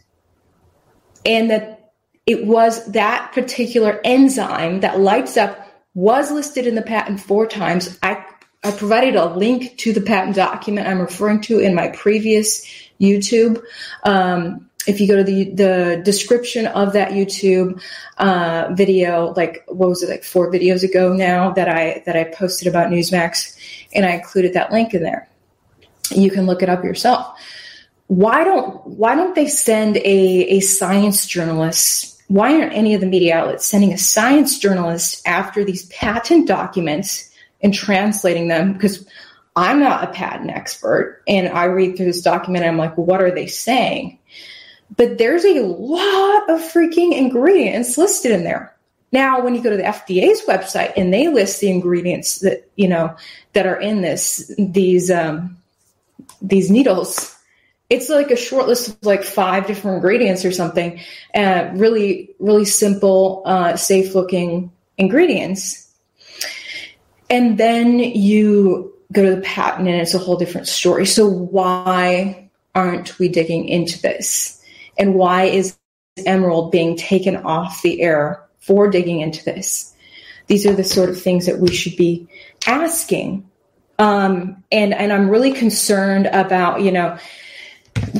and 1.25 1.49
that 1.49 1.93
it 2.25 2.45
was 2.45 2.85
that 2.91 3.31
particular 3.33 3.99
enzyme 4.03 4.81
that 4.81 4.99
lights 4.99 5.37
up 5.37 5.67
was 5.95 6.31
listed 6.31 6.67
in 6.67 6.75
the 6.75 6.81
patent 6.81 7.19
four 7.19 7.47
times. 7.47 7.97
I, 8.03 8.23
I 8.63 8.71
provided 8.71 9.15
a 9.15 9.33
link 9.33 9.77
to 9.79 9.93
the 9.93 10.01
patent 10.01 10.35
document 10.35 10.87
I'm 10.87 10.99
referring 10.99 11.41
to 11.41 11.59
in 11.59 11.73
my 11.73 11.89
previous 11.89 12.65
YouTube. 13.01 13.63
Um, 14.03 14.69
if 14.87 15.01
you 15.01 15.07
go 15.07 15.17
to 15.17 15.23
the 15.23 15.51
the 15.51 16.01
description 16.05 16.67
of 16.67 16.93
that 16.93 17.11
YouTube 17.11 17.81
uh, 18.17 18.69
video, 18.73 19.33
like 19.35 19.63
what 19.67 19.89
was 19.89 20.03
it, 20.03 20.09
like 20.09 20.23
four 20.23 20.51
videos 20.51 20.83
ago 20.83 21.13
now 21.13 21.51
that 21.51 21.67
I 21.67 22.01
that 22.05 22.15
I 22.15 22.23
posted 22.25 22.67
about 22.67 22.89
Newsmax, 22.89 23.57
and 23.93 24.05
I 24.05 24.11
included 24.11 24.53
that 24.53 24.71
link 24.71 24.93
in 24.93 25.03
there. 25.03 25.27
You 26.11 26.31
can 26.31 26.45
look 26.45 26.63
it 26.63 26.69
up 26.69 26.83
yourself 26.83 27.37
why 28.09 28.43
don't 28.43 28.85
why 28.85 29.15
don't 29.15 29.33
they 29.33 29.47
send 29.47 29.97
a, 29.97 30.01
a 30.03 30.59
science 30.59 31.25
journalist 31.25 32.09
why 32.29 32.53
aren't 32.53 32.73
any 32.73 32.93
of 32.93 33.01
the 33.01 33.07
media 33.07 33.35
outlets 33.35 33.65
sending 33.65 33.91
a 33.91 33.97
science 33.97 34.59
journalist 34.59 35.27
after 35.27 35.65
these 35.65 35.87
patent 35.87 36.47
documents 36.47 37.27
and 37.61 37.73
translating 37.73 38.47
them? 38.47 38.73
Because 38.73 39.05
I'm 39.55 39.79
not 39.79 40.03
a 40.03 40.13
patent 40.13 40.51
expert 40.51 41.23
and 41.27 41.49
I 41.49 41.65
read 41.65 41.97
through 41.97 42.05
this 42.05 42.21
document 42.21 42.63
and 42.63 42.71
I'm 42.71 42.77
like, 42.77 42.95
what 42.95 43.23
are 43.23 43.33
they 43.33 43.47
saying? 43.47 44.19
But 44.95 45.17
there's 45.17 45.43
a 45.43 45.61
lot 45.61 46.49
of 46.51 46.61
freaking 46.61 47.17
ingredients 47.17 47.97
listed 47.97 48.31
in 48.31 48.43
there. 48.43 48.75
Now, 49.11 49.43
when 49.43 49.55
you 49.55 49.63
go 49.63 49.71
to 49.71 49.77
the 49.77 49.83
FDA's 49.83 50.43
website 50.45 50.93
and 50.95 51.11
they 51.11 51.29
list 51.29 51.59
the 51.61 51.71
ingredients 51.71 52.39
that 52.39 52.69
you 52.75 52.87
know 52.87 53.15
that 53.53 53.65
are 53.65 53.79
in 53.79 54.01
this 54.01 54.53
these 54.59 55.09
um, 55.09 55.57
these 56.43 56.69
needles, 56.69 57.35
it's 57.89 58.07
like 58.07 58.29
a 58.29 58.35
short 58.35 58.67
list 58.67 58.87
of 58.87 58.97
like 59.03 59.23
five 59.23 59.65
different 59.65 59.95
ingredients 59.95 60.45
or 60.45 60.51
something. 60.51 60.99
Uh, 61.33 61.69
really, 61.73 62.35
really 62.39 62.65
simple, 62.65 63.41
uh, 63.45 63.75
safe 63.75 64.13
looking 64.13 64.71
ingredients. 64.97 65.91
And 67.29 67.57
then 67.57 67.99
you 67.99 68.93
go 69.11 69.23
to 69.23 69.35
the 69.35 69.41
patent 69.41 69.87
and 69.87 69.99
it's 69.99 70.13
a 70.13 70.19
whole 70.19 70.37
different 70.37 70.67
story. 70.67 71.05
So 71.05 71.27
why 71.27 72.49
aren't 72.75 73.17
we 73.17 73.27
digging 73.27 73.67
into 73.67 73.99
this? 74.01 74.63
And 74.97 75.15
why 75.15 75.45
is 75.45 75.77
Emerald 76.25 76.71
being 76.71 76.95
taken 76.95 77.37
off 77.37 77.81
the 77.81 78.01
air 78.01 78.43
for 78.59 78.89
digging 78.89 79.21
into 79.21 79.43
this? 79.43 79.93
These 80.47 80.65
are 80.67 80.73
the 80.73 80.83
sort 80.83 81.09
of 81.09 81.19
things 81.19 81.47
that 81.47 81.59
we 81.59 81.73
should 81.73 81.95
be 81.95 82.27
asking. 82.67 83.49
Um, 83.97 84.63
and, 84.71 84.93
and 84.93 85.11
I'm 85.11 85.29
really 85.29 85.53
concerned 85.53 86.27
about, 86.27 86.81
you 86.81 86.91
know, 86.91 87.17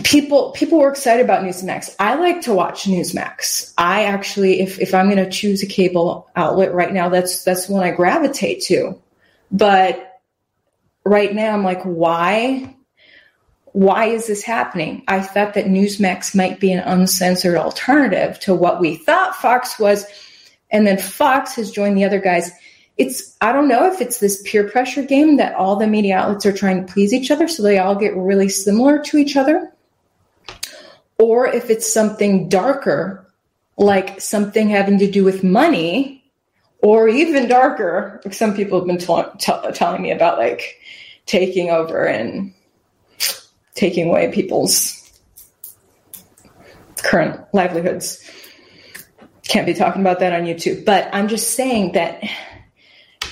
people 0.03 0.51
people 0.51 0.79
were 0.79 0.89
excited 0.89 1.23
about 1.23 1.43
Newsmax. 1.43 1.95
I 1.99 2.15
like 2.15 2.41
to 2.41 2.53
watch 2.53 2.83
Newsmax. 2.83 3.73
I 3.77 4.03
actually, 4.03 4.61
if 4.61 4.79
if 4.79 4.93
I'm 4.93 5.09
going 5.09 5.23
to 5.23 5.29
choose 5.29 5.63
a 5.63 5.67
cable 5.67 6.29
outlet 6.35 6.73
right 6.73 6.93
now, 6.93 7.09
that's 7.09 7.43
that's 7.43 7.69
one 7.69 7.83
I 7.83 7.91
gravitate 7.91 8.61
to. 8.63 8.99
But 9.51 10.21
right 11.05 11.33
now, 11.33 11.53
I'm 11.53 11.63
like, 11.63 11.81
why? 11.83 12.75
Why 13.71 14.05
is 14.05 14.27
this 14.27 14.43
happening? 14.43 15.03
I 15.07 15.21
thought 15.21 15.53
that 15.53 15.65
Newsmax 15.65 16.35
might 16.35 16.59
be 16.59 16.71
an 16.71 16.79
uncensored 16.79 17.55
alternative 17.55 18.39
to 18.41 18.55
what 18.55 18.81
we 18.81 18.95
thought 18.95 19.35
Fox 19.35 19.79
was, 19.79 20.05
and 20.71 20.87
then 20.87 20.97
Fox 20.97 21.55
has 21.55 21.71
joined 21.71 21.97
the 21.97 22.05
other 22.05 22.19
guys. 22.19 22.51
It's 22.97 23.37
I 23.41 23.53
don't 23.53 23.69
know 23.69 23.91
if 23.91 24.01
it's 24.01 24.19
this 24.19 24.41
peer 24.45 24.67
pressure 24.67 25.03
game 25.03 25.37
that 25.37 25.55
all 25.55 25.77
the 25.77 25.87
media 25.87 26.17
outlets 26.17 26.45
are 26.45 26.53
trying 26.53 26.85
to 26.85 26.91
please 26.91 27.13
each 27.13 27.31
other, 27.31 27.47
so 27.47 27.63
they 27.63 27.77
all 27.77 27.95
get 27.95 28.15
really 28.15 28.49
similar 28.49 28.99
to 29.03 29.17
each 29.17 29.37
other 29.37 29.71
or 31.19 31.47
if 31.47 31.69
it's 31.69 31.91
something 31.91 32.49
darker, 32.49 33.29
like 33.77 34.19
something 34.19 34.69
having 34.69 34.97
to 34.99 35.11
do 35.11 35.23
with 35.23 35.43
money, 35.43 36.15
or 36.81 37.09
even 37.09 37.49
darker, 37.49 38.21
like 38.23 38.33
some 38.33 38.55
people 38.55 38.79
have 38.79 38.87
been 38.87 38.97
telling 39.73 40.01
me 40.01 40.11
about 40.11 40.37
like 40.37 40.79
taking 41.25 41.69
over 41.69 42.05
and 42.05 42.53
taking 43.75 44.07
away 44.07 44.31
people's 44.31 44.95
current 47.03 47.39
livelihoods. 47.53 48.23
Can't 49.43 49.65
be 49.65 49.73
talking 49.73 50.01
about 50.01 50.19
that 50.19 50.31
on 50.31 50.43
YouTube, 50.43 50.85
but 50.85 51.09
I'm 51.11 51.27
just 51.27 51.55
saying 51.55 51.93
that 51.93 52.23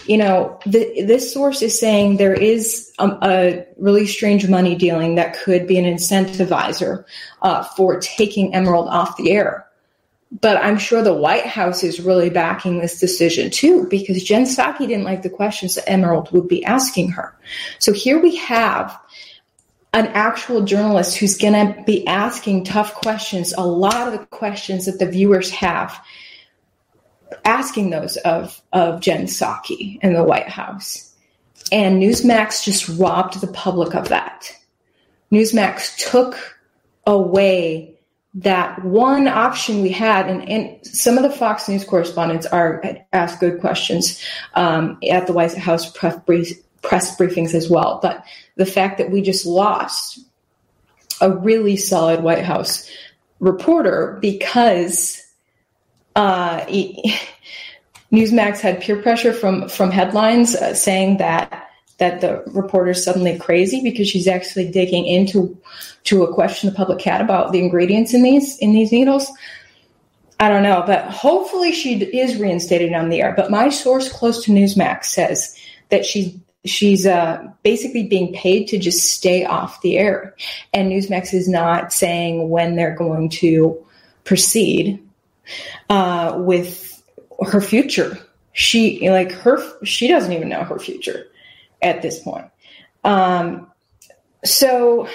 you 0.07 0.17
know, 0.17 0.59
the, 0.65 1.03
this 1.03 1.33
source 1.33 1.61
is 1.61 1.77
saying 1.77 2.17
there 2.17 2.33
is 2.33 2.91
a, 2.97 3.17
a, 3.21 3.67
really 3.77 4.07
strange 4.07 4.47
money 4.47 4.75
dealing 4.75 5.15
that 5.15 5.37
could 5.37 5.67
be 5.67 5.77
an 5.77 5.85
incentivizer 5.85 7.05
uh, 7.41 7.63
for 7.63 7.99
taking 7.99 8.55
Emerald 8.55 8.87
off 8.87 9.17
the 9.17 9.31
air. 9.31 9.67
But 10.41 10.57
I'm 10.57 10.77
sure 10.77 11.01
the 11.01 11.13
White 11.13 11.45
House 11.45 11.83
is 11.83 11.99
really 11.99 12.29
backing 12.29 12.79
this 12.79 12.99
decision 12.99 13.49
too, 13.49 13.87
because 13.89 14.23
Jen 14.23 14.43
Psaki 14.43 14.79
didn't 14.79 15.05
like 15.05 15.21
the 15.21 15.29
questions 15.29 15.75
that 15.75 15.89
Emerald 15.89 16.31
would 16.31 16.47
be 16.47 16.65
asking 16.65 17.11
her. 17.11 17.37
So 17.79 17.93
here 17.93 18.19
we 18.19 18.35
have 18.37 18.99
an 19.93 20.07
actual 20.07 20.63
journalist 20.63 21.17
who's 21.17 21.37
going 21.37 21.53
to 21.53 21.81
be 21.83 22.05
asking 22.07 22.65
tough 22.65 22.93
questions, 22.95 23.53
a 23.53 23.65
lot 23.65 24.07
of 24.07 24.19
the 24.19 24.25
questions 24.27 24.85
that 24.85 24.99
the 24.99 25.09
viewers 25.09 25.49
have 25.49 25.99
asking 27.45 27.89
those 27.89 28.17
of 28.17 28.61
of 28.73 29.01
Jen 29.01 29.25
Psaki 29.25 29.99
in 30.01 30.13
the 30.13 30.23
White 30.23 30.49
House. 30.49 31.13
And 31.71 32.01
Newsmax 32.01 32.63
just 32.63 32.87
robbed 32.89 33.41
the 33.41 33.47
public 33.47 33.93
of 33.93 34.09
that. 34.09 34.55
Newsmax 35.31 35.97
took 36.09 36.57
away 37.05 37.97
that 38.35 38.83
one 38.83 39.27
option 39.27 39.81
we 39.81 39.89
had, 39.89 40.29
and, 40.29 40.47
and 40.47 40.85
some 40.85 41.17
of 41.17 41.23
the 41.23 41.35
Fox 41.35 41.67
News 41.67 41.83
correspondents 41.83 42.45
are 42.45 42.83
asked 43.11 43.39
good 43.39 43.59
questions 43.59 44.23
um, 44.53 44.99
at 45.09 45.25
the 45.27 45.33
White 45.33 45.57
House 45.57 45.91
press, 45.91 46.15
brief, 46.25 46.51
press 46.83 47.17
briefings 47.17 47.53
as 47.53 47.69
well. 47.69 47.99
But 48.01 48.23
the 48.55 48.65
fact 48.65 48.99
that 48.99 49.11
we 49.11 49.21
just 49.21 49.45
lost 49.45 50.19
a 51.19 51.31
really 51.31 51.75
solid 51.77 52.21
White 52.21 52.43
House 52.43 52.89
reporter 53.39 54.19
because 54.21 55.16
uh, 56.17 56.65
Newsmax 58.11 58.59
had 58.59 58.81
peer 58.81 59.01
pressure 59.01 59.33
from 59.33 59.69
from 59.69 59.91
headlines 59.91 60.55
uh, 60.55 60.73
saying 60.73 61.17
that 61.17 61.69
that 61.99 62.21
the 62.21 62.43
reporter's 62.47 63.03
suddenly 63.03 63.37
crazy 63.37 63.81
because 63.81 64.07
she's 64.07 64.27
actually 64.27 64.69
digging 64.69 65.05
into 65.05 65.59
to 66.03 66.23
a 66.23 66.33
question 66.33 66.69
the 66.69 66.75
public 66.75 67.01
had 67.01 67.21
about 67.21 67.51
the 67.51 67.59
ingredients 67.59 68.13
in 68.13 68.23
these 68.23 68.57
in 68.57 68.73
these 68.73 68.91
needles. 68.91 69.31
I 70.39 70.49
don't 70.49 70.63
know, 70.63 70.83
but 70.85 71.05
hopefully 71.05 71.71
she 71.71 71.99
is 72.03 72.37
reinstated 72.37 72.93
on 72.93 73.09
the 73.09 73.21
air. 73.21 73.33
But 73.35 73.49
my 73.49 73.69
source 73.69 74.11
close 74.11 74.43
to 74.45 74.51
Newsmax 74.51 75.05
says 75.05 75.57
that 75.89 76.05
she's 76.05 76.35
she's 76.65 77.05
uh, 77.05 77.43
basically 77.63 78.07
being 78.07 78.33
paid 78.33 78.67
to 78.69 78.77
just 78.77 79.11
stay 79.11 79.45
off 79.45 79.81
the 79.81 79.97
air, 79.97 80.35
and 80.73 80.91
Newsmax 80.91 81.33
is 81.33 81.47
not 81.47 81.93
saying 81.93 82.49
when 82.49 82.75
they're 82.75 82.95
going 82.95 83.29
to 83.29 83.83
proceed 84.23 85.03
uh, 85.89 86.35
with 86.37 87.01
her 87.45 87.61
future. 87.61 88.17
She 88.53 89.07
like 89.09 89.31
her 89.31 89.59
she 89.83 90.07
doesn't 90.07 90.33
even 90.33 90.49
know 90.49 90.63
her 90.63 90.79
future 90.79 91.27
at 91.81 92.01
this 92.01 92.19
point. 92.19 92.45
Um, 93.03 93.71
so 94.43 95.07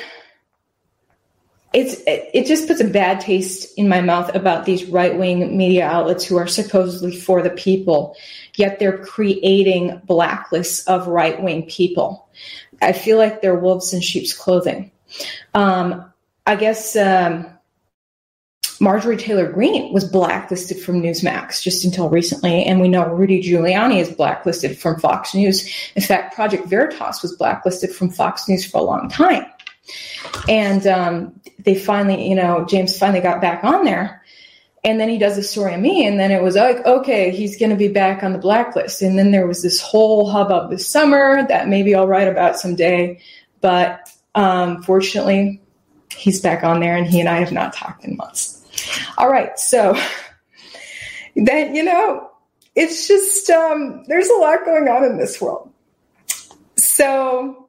it's 1.72 1.94
it, 2.06 2.30
it 2.34 2.46
just 2.46 2.68
puts 2.68 2.80
a 2.80 2.88
bad 2.88 3.20
taste 3.20 3.76
in 3.78 3.88
my 3.88 4.00
mouth 4.00 4.34
about 4.34 4.64
these 4.64 4.84
right 4.84 5.18
wing 5.18 5.56
media 5.56 5.86
outlets 5.86 6.24
who 6.24 6.36
are 6.36 6.46
supposedly 6.46 7.16
for 7.16 7.42
the 7.42 7.50
people, 7.50 8.16
yet 8.54 8.78
they're 8.78 8.98
creating 8.98 10.00
blacklists 10.06 10.86
of 10.86 11.08
right 11.08 11.42
wing 11.42 11.66
people. 11.66 12.28
I 12.80 12.92
feel 12.92 13.16
like 13.16 13.40
they're 13.40 13.58
wolves 13.58 13.92
in 13.92 14.00
sheep's 14.00 14.34
clothing. 14.34 14.90
Um, 15.54 16.12
I 16.46 16.56
guess 16.56 16.96
um, 16.96 17.46
Marjorie 18.82 19.16
Taylor 19.16 19.50
Greene 19.50 19.92
was 19.92 20.04
blacklisted 20.04 20.76
from 20.80 21.00
Newsmax 21.00 21.62
just 21.62 21.84
until 21.84 22.08
recently, 22.08 22.64
and 22.64 22.80
we 22.80 22.88
know 22.88 23.06
Rudy 23.06 23.40
Giuliani 23.40 24.00
is 24.00 24.10
blacklisted 24.10 24.76
from 24.76 24.98
Fox 24.98 25.36
News. 25.36 25.72
In 25.94 26.02
fact, 26.02 26.34
Project 26.34 26.66
Veritas 26.66 27.22
was 27.22 27.36
blacklisted 27.36 27.94
from 27.94 28.10
Fox 28.10 28.48
News 28.48 28.68
for 28.68 28.78
a 28.78 28.82
long 28.82 29.08
time. 29.08 29.46
And 30.48 30.84
um, 30.88 31.40
they 31.60 31.76
finally, 31.76 32.28
you 32.28 32.34
know, 32.34 32.66
James 32.68 32.98
finally 32.98 33.20
got 33.20 33.40
back 33.40 33.62
on 33.62 33.84
there. 33.84 34.20
And 34.82 34.98
then 34.98 35.08
he 35.08 35.16
does 35.16 35.38
a 35.38 35.44
story 35.44 35.74
on 35.74 35.80
me, 35.80 36.04
and 36.04 36.18
then 36.18 36.32
it 36.32 36.42
was 36.42 36.56
like, 36.56 36.84
okay, 36.84 37.30
he's 37.30 37.56
going 37.56 37.70
to 37.70 37.76
be 37.76 37.86
back 37.86 38.24
on 38.24 38.32
the 38.32 38.38
blacklist. 38.38 39.00
And 39.00 39.16
then 39.16 39.30
there 39.30 39.46
was 39.46 39.62
this 39.62 39.80
whole 39.80 40.28
hubbub 40.28 40.70
this 40.70 40.88
summer 40.88 41.46
that 41.46 41.68
maybe 41.68 41.94
I'll 41.94 42.08
write 42.08 42.26
about 42.26 42.58
someday. 42.58 43.20
But 43.60 44.10
um, 44.34 44.82
fortunately, 44.82 45.62
he's 46.10 46.40
back 46.40 46.64
on 46.64 46.80
there, 46.80 46.96
and 46.96 47.06
he 47.06 47.20
and 47.20 47.28
I 47.28 47.36
have 47.36 47.52
not 47.52 47.74
talked 47.74 48.04
in 48.04 48.16
months. 48.16 48.58
All 49.18 49.30
right, 49.30 49.58
so 49.58 49.96
then 51.36 51.74
you 51.74 51.82
know, 51.82 52.30
it's 52.74 53.08
just 53.08 53.50
um, 53.50 54.04
there's 54.06 54.28
a 54.28 54.36
lot 54.36 54.64
going 54.64 54.88
on 54.88 55.04
in 55.04 55.18
this 55.18 55.40
world. 55.40 55.70
So 56.76 57.68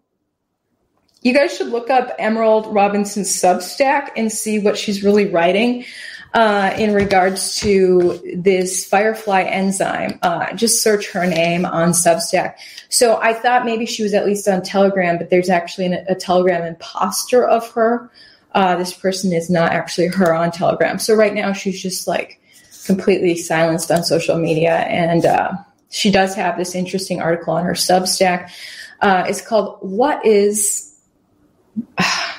you 1.22 1.34
guys 1.34 1.56
should 1.56 1.68
look 1.68 1.90
up 1.90 2.12
Emerald 2.20 2.68
Robinson's 2.74 3.30
Substack 3.30 4.10
and 4.18 4.32
see 4.32 4.60
what 4.60 4.78
she's 4.78 5.04
really 5.04 5.30
writing 5.30 5.86
uh, 6.34 6.74
in 6.78 6.94
regards 6.94 7.56
to 7.58 8.22
this 8.36 8.86
Firefly 8.86 9.44
enzyme. 9.44 10.20
Uh, 10.22 10.54
just 10.54 10.84
search 10.84 11.12
her 11.12 11.26
name 11.26 11.66
on 11.66 11.90
Substack. 11.90 12.56
So 12.90 13.20
I 13.22 13.34
thought 13.34 13.66
maybe 13.66 13.86
she 13.86 14.04
was 14.04 14.14
at 14.14 14.26
least 14.26 14.48
on 14.48 14.64
Telegram, 14.64 15.18
but 15.18 15.30
there's 15.30 15.50
actually 15.50 15.86
an, 15.88 16.06
a 16.10 16.16
Telegram 16.16 16.64
imposter 16.64 17.48
of 17.48 17.70
her 17.72 18.12
uh, 18.54 18.76
this 18.76 18.94
person 18.94 19.34
is 19.34 19.50
not 19.50 19.72
actually 19.72 20.08
her 20.08 20.34
on 20.34 20.52
Telegram. 20.52 21.00
So 21.00 21.16
right 21.16 21.34
now 21.34 21.54
she's 21.54 21.82
just 21.82 22.08
like 22.08 22.40
completely 22.86 23.36
silenced 23.38 23.92
on 23.92 24.04
social 24.04 24.38
media. 24.38 24.76
And 24.76 25.26
uh, 25.26 25.54
she 25.90 26.12
does 26.12 26.36
have 26.36 26.58
this 26.58 26.76
interesting 26.76 27.22
article 27.22 27.54
on 27.54 27.66
her 27.66 27.74
Substack. 27.74 28.52
Uh, 29.02 29.26
it's 29.28 29.42
called 29.42 29.78
"What 29.82 30.26
Is." 30.26 30.90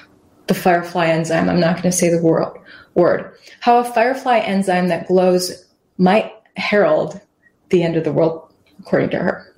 the 0.46 0.54
firefly 0.54 1.06
enzyme. 1.06 1.48
I'm 1.48 1.60
not 1.60 1.76
going 1.76 1.84
to 1.84 1.92
say 1.92 2.10
the 2.10 2.22
word, 2.22 2.52
word. 2.94 3.36
How 3.60 3.78
a 3.78 3.84
firefly 3.84 4.38
enzyme 4.38 4.88
that 4.88 5.08
glows 5.08 5.64
might 5.98 6.32
herald 6.56 7.20
the 7.70 7.82
end 7.82 7.96
of 7.96 8.04
the 8.04 8.12
world, 8.12 8.52
according 8.78 9.10
to 9.10 9.18
her. 9.18 9.54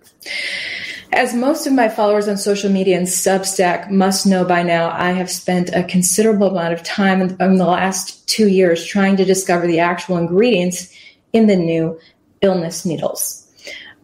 As 1.17 1.33
most 1.33 1.67
of 1.67 1.73
my 1.73 1.89
followers 1.89 2.29
on 2.29 2.37
social 2.37 2.71
media 2.71 2.99
and 2.99 3.07
Substack 3.07 3.91
must 3.91 4.27
know 4.27 4.45
by 4.45 4.62
now, 4.62 4.91
I 4.91 5.12
have 5.12 5.31
spent 5.31 5.71
a 5.71 5.83
considerable 5.83 6.49
amount 6.49 6.75
of 6.75 6.83
time 6.83 7.23
in, 7.23 7.57
the 7.57 7.64
last 7.64 8.29
two 8.29 8.49
years 8.49 8.85
trying 8.85 9.17
to 9.17 9.25
discover 9.25 9.67
the 9.67 9.81
actual 9.81 10.19
ingredients 10.19 10.95
in 11.33 11.47
the 11.47 11.57
new 11.57 11.99
illness 12.43 12.85
needles, 12.85 13.51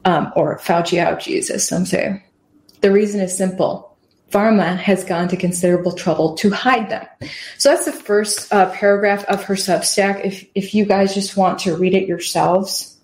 um, 0.07 0.33
or 0.37 0.59
Fauci 0.59 1.05
ouchies, 1.07 1.51
as 1.51 1.69
some 1.69 1.85
say. 1.85 2.25
The 2.81 2.91
reason 2.91 3.21
is 3.21 3.37
simple. 3.37 3.95
Pharma 4.31 4.79
has 4.79 5.05
gone 5.05 5.29
to 5.29 5.37
considerable 5.37 5.93
trouble 5.93 6.35
to 6.37 6.49
hide 6.49 6.89
them. 6.89 7.07
So 7.59 7.69
that's 7.69 7.85
the 7.85 7.93
first 7.93 8.51
uh, 8.51 8.71
paragraph 8.71 9.27
of 9.27 9.45
her 9.45 9.55
Substack. 9.55 10.25
If 10.25 10.47
if 10.55 10.75
you 10.75 10.87
guys 10.87 11.13
just 11.13 11.37
want 11.37 11.59
to 11.61 11.77
read 11.77 11.93
it 11.93 12.09
yourselves, 12.09 12.97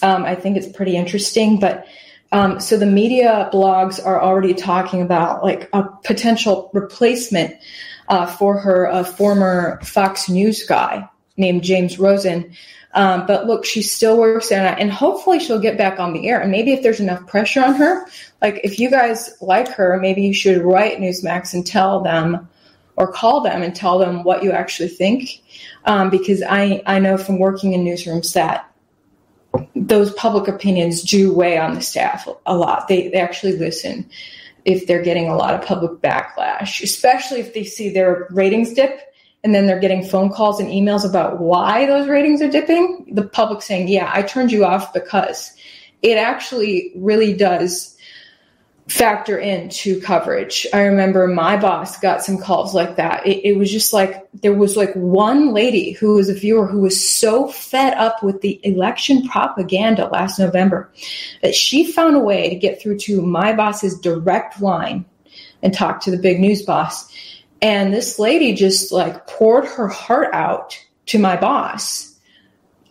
um, 0.00 0.24
I 0.24 0.36
think 0.36 0.56
it's 0.56 0.74
pretty 0.74 0.96
interesting. 0.96 1.60
But 1.60 1.86
um, 2.32 2.60
so 2.60 2.76
the 2.76 2.86
media 2.86 3.50
blogs 3.52 4.04
are 4.04 4.20
already 4.20 4.54
talking 4.54 5.02
about 5.02 5.42
like 5.42 5.68
a 5.72 5.82
potential 6.04 6.70
replacement 6.72 7.56
uh, 8.08 8.26
for 8.26 8.58
her 8.58 8.86
a 8.86 9.04
former 9.04 9.80
Fox 9.82 10.28
News 10.28 10.64
guy 10.64 11.08
named 11.36 11.62
James 11.62 11.98
Rosen. 11.98 12.52
Um, 12.92 13.24
but 13.26 13.46
look, 13.46 13.64
she 13.64 13.82
still 13.82 14.18
works 14.18 14.50
it, 14.50 14.58
and 14.58 14.90
hopefully 14.90 15.38
she'll 15.38 15.60
get 15.60 15.78
back 15.78 16.00
on 16.00 16.12
the 16.12 16.28
air. 16.28 16.40
And 16.40 16.50
maybe 16.50 16.72
if 16.72 16.82
there's 16.82 16.98
enough 17.00 17.24
pressure 17.26 17.62
on 17.62 17.74
her, 17.74 18.06
like 18.42 18.60
if 18.64 18.80
you 18.80 18.90
guys 18.90 19.36
like 19.40 19.68
her, 19.68 19.98
maybe 20.00 20.22
you 20.22 20.34
should 20.34 20.62
write 20.62 20.98
Newsmax 20.98 21.54
and 21.54 21.64
tell 21.64 22.00
them, 22.00 22.48
or 22.96 23.10
call 23.10 23.40
them 23.40 23.62
and 23.62 23.74
tell 23.74 23.98
them 23.98 24.24
what 24.24 24.42
you 24.42 24.50
actually 24.50 24.88
think. 24.88 25.40
Um, 25.84 26.10
because 26.10 26.42
I 26.42 26.82
I 26.84 26.98
know 26.98 27.16
from 27.16 27.38
working 27.38 27.72
in 27.72 27.84
newsrooms 27.84 28.32
that 28.34 28.69
those 29.90 30.12
public 30.14 30.46
opinions 30.46 31.02
do 31.02 31.34
weigh 31.34 31.58
on 31.58 31.74
the 31.74 31.82
staff 31.82 32.26
a 32.46 32.56
lot. 32.56 32.86
They, 32.86 33.08
they 33.08 33.18
actually 33.18 33.56
listen 33.56 34.08
if 34.64 34.86
they're 34.86 35.02
getting 35.02 35.28
a 35.28 35.36
lot 35.36 35.52
of 35.52 35.66
public 35.66 36.00
backlash, 36.00 36.80
especially 36.80 37.40
if 37.40 37.54
they 37.54 37.64
see 37.64 37.90
their 37.90 38.28
ratings 38.30 38.72
dip 38.72 39.00
and 39.42 39.52
then 39.52 39.66
they're 39.66 39.80
getting 39.80 40.04
phone 40.04 40.30
calls 40.30 40.60
and 40.60 40.68
emails 40.68 41.08
about 41.08 41.40
why 41.40 41.86
those 41.86 42.08
ratings 42.08 42.40
are 42.40 42.50
dipping. 42.50 43.04
The 43.12 43.26
public 43.26 43.62
saying, 43.62 43.88
Yeah, 43.88 44.10
I 44.14 44.22
turned 44.22 44.52
you 44.52 44.64
off 44.64 44.94
because 44.94 45.52
it 46.02 46.16
actually 46.16 46.92
really 46.94 47.34
does 47.34 47.96
factor 48.90 49.38
into 49.38 50.00
coverage. 50.00 50.66
I 50.74 50.82
remember 50.82 51.28
my 51.28 51.56
boss 51.56 51.98
got 52.00 52.24
some 52.24 52.38
calls 52.38 52.74
like 52.74 52.96
that. 52.96 53.24
It, 53.24 53.50
it, 53.50 53.56
was 53.56 53.70
just 53.70 53.92
like 53.92 54.28
there 54.34 54.52
was 54.52 54.76
like 54.76 54.92
one 54.94 55.54
lady 55.54 55.92
who 55.92 56.14
was 56.14 56.28
a 56.28 56.34
viewer 56.34 56.66
who 56.66 56.80
was 56.80 57.08
so 57.08 57.46
fed 57.46 57.94
up 57.94 58.20
with 58.22 58.40
the 58.40 58.60
election 58.64 59.28
propaganda 59.28 60.08
last 60.08 60.40
November 60.40 60.90
that 61.40 61.54
she 61.54 61.90
found 61.90 62.16
a 62.16 62.20
way 62.20 62.50
to 62.50 62.56
get 62.56 62.82
through 62.82 62.98
to 62.98 63.22
my 63.22 63.52
boss's 63.52 63.98
direct 64.00 64.60
line 64.60 65.04
and 65.62 65.72
talk 65.72 66.00
to 66.00 66.10
the 66.10 66.18
big 66.18 66.40
news 66.40 66.62
boss. 66.62 67.12
And 67.62 67.94
this 67.94 68.18
lady 68.18 68.54
just 68.54 68.90
like 68.90 69.26
poured 69.28 69.66
her 69.66 69.86
heart 69.86 70.34
out 70.34 70.76
to 71.06 71.18
my 71.18 71.36
boss 71.36 72.18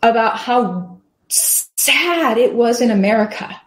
about 0.02 0.38
how 0.38 0.98
sad 1.28 2.38
it 2.38 2.54
was 2.54 2.80
in 2.80 2.90
America 2.90 3.60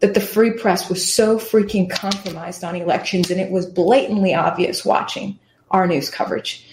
that 0.00 0.14
the 0.14 0.20
free 0.20 0.52
press 0.52 0.88
was 0.88 1.10
so 1.10 1.38
freaking 1.38 1.90
compromised 1.90 2.62
on 2.62 2.76
elections 2.76 3.30
and 3.30 3.40
it 3.40 3.50
was 3.50 3.66
blatantly 3.66 4.34
obvious 4.34 4.84
watching 4.84 5.38
our 5.70 5.86
news 5.86 6.10
coverage. 6.10 6.66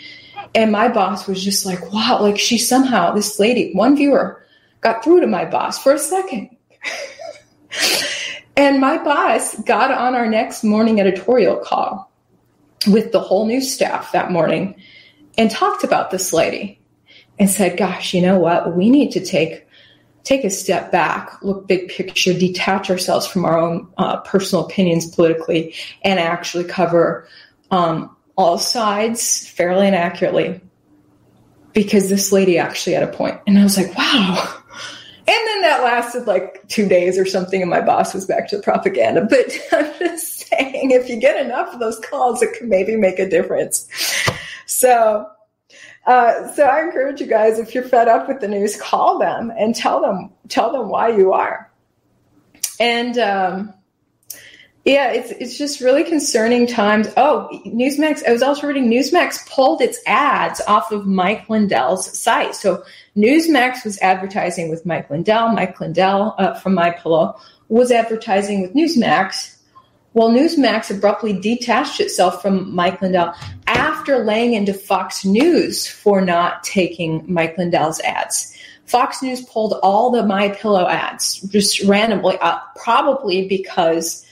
And 0.55 0.71
my 0.71 0.87
boss 0.89 1.27
was 1.27 1.43
just 1.43 1.65
like, 1.65 1.91
wow, 1.91 2.19
like 2.21 2.37
she 2.37 2.57
somehow, 2.57 3.13
this 3.13 3.39
lady, 3.39 3.73
one 3.73 3.95
viewer, 3.95 4.43
got 4.81 5.03
through 5.03 5.21
to 5.21 5.27
my 5.27 5.45
boss 5.45 5.81
for 5.81 5.93
a 5.93 5.99
second. 5.99 6.55
and 8.57 8.81
my 8.81 9.01
boss 9.03 9.57
got 9.61 9.91
on 9.91 10.15
our 10.15 10.27
next 10.27 10.63
morning 10.63 10.99
editorial 10.99 11.57
call 11.57 12.11
with 12.87 13.11
the 13.11 13.19
whole 13.19 13.45
news 13.45 13.73
staff 13.73 14.11
that 14.11 14.31
morning 14.31 14.75
and 15.37 15.49
talked 15.49 15.83
about 15.83 16.11
this 16.11 16.33
lady 16.33 16.79
and 17.39 17.49
said, 17.49 17.77
gosh, 17.77 18.13
you 18.13 18.21
know 18.21 18.37
what? 18.37 18.75
We 18.75 18.89
need 18.89 19.11
to 19.11 19.25
take 19.25 19.65
take 20.23 20.43
a 20.43 20.49
step 20.49 20.91
back, 20.91 21.41
look 21.41 21.67
big 21.67 21.89
picture, 21.89 22.33
detach 22.33 22.89
ourselves 22.89 23.27
from 23.27 23.45
our 23.45 23.57
own 23.57 23.87
uh, 23.97 24.17
personal 24.21 24.65
opinions 24.65 25.05
politically, 25.13 25.75
and 26.03 26.19
actually 26.19 26.63
cover 26.63 27.27
um, 27.71 28.15
all 28.37 28.57
sides 28.57 29.47
fairly 29.47 29.87
and 29.87 29.95
accurately. 29.95 30.61
Because 31.73 32.07
this 32.07 32.31
lady 32.31 32.59
actually 32.59 32.93
had 32.93 33.03
a 33.03 33.11
point, 33.11 33.39
and 33.47 33.57
I 33.57 33.63
was 33.63 33.77
like, 33.77 33.95
wow. 33.97 34.59
And 35.25 35.47
then 35.47 35.61
that 35.61 35.81
lasted 35.83 36.27
like 36.27 36.67
two 36.67 36.87
days 36.87 37.17
or 37.17 37.25
something, 37.25 37.61
and 37.61 37.69
my 37.69 37.81
boss 37.81 38.13
was 38.13 38.25
back 38.25 38.47
to 38.49 38.57
the 38.57 38.63
propaganda. 38.63 39.25
But 39.27 39.57
I'm 39.71 39.91
just 39.97 40.47
saying, 40.47 40.91
if 40.91 41.09
you 41.09 41.15
get 41.15 41.43
enough 41.43 41.73
of 41.73 41.79
those 41.79 41.99
calls, 41.99 42.43
it 42.43 42.53
can 42.57 42.69
maybe 42.69 42.95
make 42.95 43.19
a 43.19 43.27
difference. 43.27 43.89
So 44.67 45.27
uh, 46.05 46.51
so 46.53 46.65
I 46.65 46.81
encourage 46.81 47.21
you 47.21 47.27
guys, 47.27 47.59
if 47.59 47.73
you're 47.73 47.83
fed 47.83 48.07
up 48.07 48.27
with 48.27 48.41
the 48.41 48.47
news, 48.47 48.79
call 48.79 49.19
them 49.19 49.51
and 49.57 49.73
tell 49.75 50.01
them 50.01 50.31
tell 50.49 50.71
them 50.71 50.89
why 50.89 51.09
you 51.09 51.33
are. 51.33 51.71
And 52.79 53.17
um, 53.17 53.73
yeah, 54.83 55.11
it's 55.11 55.31
it's 55.31 55.57
just 55.57 55.79
really 55.79 56.03
concerning 56.03 56.67
times. 56.67 57.07
Oh, 57.15 57.47
Newsmax. 57.65 58.27
I 58.27 58.33
was 58.33 58.43
also 58.43 58.67
reading 58.67 58.89
Newsmax 58.89 59.47
pulled 59.49 59.81
its 59.81 59.99
ads 60.05 60.59
off 60.67 60.91
of 60.91 61.07
Mike 61.07 61.49
Lindell's 61.49 62.17
site. 62.17 62.53
So 62.53 62.83
Newsmax 63.15 63.85
was 63.85 63.97
advertising 63.99 64.69
with 64.69 64.85
Mike 64.85 65.09
Lindell. 65.09 65.49
Mike 65.49 65.79
Lindell 65.79 66.35
uh, 66.37 66.55
from 66.55 66.73
My 66.73 66.89
Pillow 66.89 67.39
was 67.69 67.91
advertising 67.91 68.61
with 68.61 68.73
Newsmax 68.73 69.52
well, 70.13 70.29
Newsmax 70.29 70.95
abruptly 70.95 71.33
detached 71.33 71.99
itself 71.99 72.41
from 72.41 72.73
Mike 72.73 73.01
Lindell 73.01 73.33
after 73.65 74.19
laying 74.19 74.53
into 74.53 74.73
Fox 74.73 75.25
News 75.25 75.87
for 75.87 76.21
not 76.21 76.63
taking 76.63 77.23
Mike 77.27 77.57
Lindell's 77.57 77.99
ads. 78.01 78.55
Fox 78.85 79.23
News 79.23 79.41
pulled 79.41 79.79
all 79.81 80.11
the 80.11 80.25
My 80.25 80.49
Pillow 80.49 80.87
ads 80.87 81.41
just 81.41 81.81
randomly, 81.83 82.37
uh, 82.39 82.59
probably 82.75 83.47
because 83.47 84.25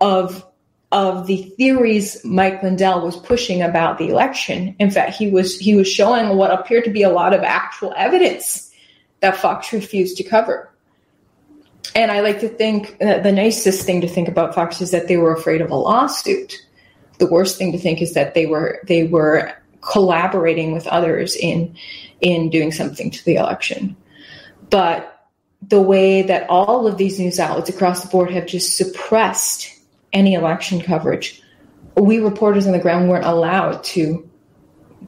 of 0.00 0.46
of 0.92 1.26
the 1.26 1.42
theories 1.56 2.24
Mike 2.24 2.62
Lindell 2.62 3.04
was 3.04 3.16
pushing 3.16 3.62
about 3.62 3.98
the 3.98 4.08
election. 4.08 4.76
In 4.78 4.92
fact, 4.92 5.16
he 5.16 5.28
was 5.28 5.58
he 5.58 5.74
was 5.74 5.88
showing 5.88 6.36
what 6.36 6.52
appeared 6.52 6.84
to 6.84 6.90
be 6.90 7.02
a 7.02 7.10
lot 7.10 7.34
of 7.34 7.42
actual 7.42 7.92
evidence 7.96 8.70
that 9.20 9.36
Fox 9.36 9.72
refused 9.72 10.16
to 10.18 10.22
cover. 10.22 10.70
And 11.94 12.10
I 12.10 12.20
like 12.20 12.40
to 12.40 12.48
think 12.48 12.96
uh, 13.00 13.18
the 13.18 13.32
nicest 13.32 13.86
thing 13.86 14.00
to 14.00 14.08
think 14.08 14.28
about 14.28 14.54
Fox 14.54 14.80
is 14.80 14.90
that 14.90 15.06
they 15.06 15.16
were 15.16 15.32
afraid 15.32 15.60
of 15.60 15.70
a 15.70 15.76
lawsuit. 15.76 16.54
The 17.18 17.26
worst 17.26 17.56
thing 17.56 17.70
to 17.72 17.78
think 17.78 18.02
is 18.02 18.14
that 18.14 18.34
they 18.34 18.46
were 18.46 18.80
they 18.84 19.04
were 19.04 19.52
collaborating 19.80 20.72
with 20.72 20.86
others 20.88 21.36
in 21.36 21.76
in 22.20 22.50
doing 22.50 22.72
something 22.72 23.10
to 23.10 23.24
the 23.24 23.36
election. 23.36 23.96
But 24.70 25.10
the 25.62 25.80
way 25.80 26.22
that 26.22 26.48
all 26.50 26.86
of 26.86 26.98
these 26.98 27.18
news 27.18 27.38
outlets 27.38 27.70
across 27.70 28.02
the 28.02 28.08
board 28.08 28.30
have 28.30 28.46
just 28.46 28.76
suppressed 28.76 29.70
any 30.12 30.34
election 30.34 30.80
coverage, 30.80 31.40
we 31.96 32.18
reporters 32.18 32.66
on 32.66 32.72
the 32.72 32.78
ground 32.78 33.08
weren't 33.08 33.24
allowed 33.24 33.82
to 33.84 34.28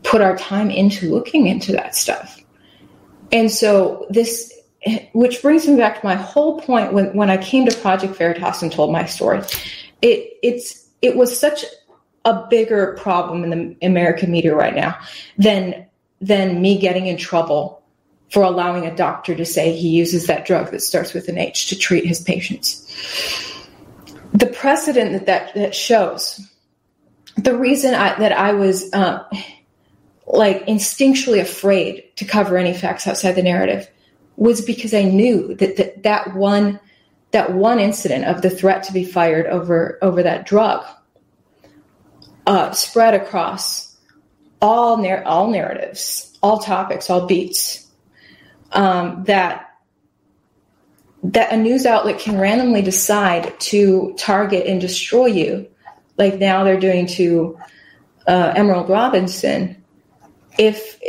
put 0.02 0.20
our 0.20 0.36
time 0.36 0.70
into 0.70 1.12
looking 1.12 1.46
into 1.46 1.72
that 1.72 1.96
stuff. 1.96 2.40
And 3.32 3.50
so 3.50 4.06
this 4.08 4.52
which 5.12 5.42
brings 5.42 5.66
me 5.66 5.76
back 5.76 6.00
to 6.00 6.06
my 6.06 6.14
whole 6.14 6.60
point 6.60 6.92
when, 6.92 7.14
when 7.16 7.30
I 7.30 7.36
came 7.36 7.66
to 7.66 7.76
Project 7.76 8.16
Veritas 8.16 8.62
and 8.62 8.70
told 8.70 8.92
my 8.92 9.06
story. 9.06 9.40
It 10.02 10.38
it's 10.42 10.86
it 11.02 11.16
was 11.16 11.38
such 11.38 11.64
a 12.24 12.46
bigger 12.48 12.96
problem 12.98 13.44
in 13.44 13.50
the 13.50 13.86
American 13.86 14.30
media 14.30 14.54
right 14.54 14.74
now 14.74 14.98
than 15.38 15.86
than 16.20 16.60
me 16.60 16.78
getting 16.78 17.06
in 17.06 17.16
trouble 17.16 17.82
for 18.30 18.42
allowing 18.42 18.86
a 18.86 18.94
doctor 18.94 19.34
to 19.34 19.44
say 19.44 19.72
he 19.72 19.88
uses 19.88 20.26
that 20.26 20.44
drug 20.44 20.70
that 20.72 20.82
starts 20.82 21.14
with 21.14 21.28
an 21.28 21.38
H 21.38 21.68
to 21.68 21.78
treat 21.78 22.04
his 22.04 22.20
patients. 22.20 22.82
The 24.32 24.46
precedent 24.46 25.12
that 25.12 25.26
that, 25.26 25.54
that 25.54 25.74
shows, 25.74 26.40
the 27.36 27.56
reason 27.56 27.94
I, 27.94 28.18
that 28.18 28.32
I 28.32 28.52
was 28.52 28.92
uh, 28.92 29.22
like 30.26 30.66
instinctually 30.66 31.40
afraid 31.40 32.04
to 32.16 32.24
cover 32.24 32.56
any 32.56 32.74
facts 32.74 33.06
outside 33.06 33.32
the 33.32 33.42
narrative 33.42 33.88
was 34.36 34.60
because 34.60 34.94
I 34.94 35.02
knew 35.02 35.54
that 35.54 35.76
that, 35.76 36.02
that 36.02 36.34
one 36.34 36.78
that 37.32 37.52
one 37.52 37.80
incident 37.80 38.24
of 38.24 38.42
the 38.42 38.50
threat 38.50 38.84
to 38.84 38.92
be 38.92 39.04
fired 39.04 39.46
over 39.46 39.98
over 40.02 40.22
that 40.22 40.46
drug 40.46 40.84
uh, 42.46 42.70
spread 42.72 43.14
across 43.14 43.96
all 44.62 45.04
all 45.24 45.50
narratives, 45.50 46.36
all 46.42 46.58
topics, 46.58 47.10
all 47.10 47.26
beats. 47.26 47.86
Um, 48.72 49.24
that 49.24 49.70
that 51.22 51.52
a 51.52 51.56
news 51.56 51.86
outlet 51.86 52.18
can 52.18 52.38
randomly 52.38 52.82
decide 52.82 53.58
to 53.58 54.14
target 54.18 54.66
and 54.66 54.80
destroy 54.80 55.26
you, 55.26 55.68
like 56.18 56.38
now 56.38 56.62
they're 56.62 56.78
doing 56.78 57.06
to 57.06 57.58
uh, 58.26 58.52
Emerald 58.56 58.88
Robinson, 58.88 59.82
if 60.58 61.00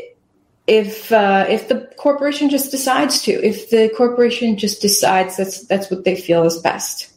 if 0.67 1.13
uh, 1.13 1.45
if 1.47 1.69
the 1.69 1.89
corporation 1.97 2.49
just 2.49 2.71
decides 2.71 3.21
to, 3.23 3.31
if 3.31 3.69
the 3.69 3.89
corporation 3.95 4.57
just 4.57 4.81
decides 4.81 5.37
that's 5.37 5.65
that's 5.65 5.89
what 5.89 6.03
they 6.03 6.15
feel 6.15 6.43
is 6.43 6.57
best, 6.57 7.11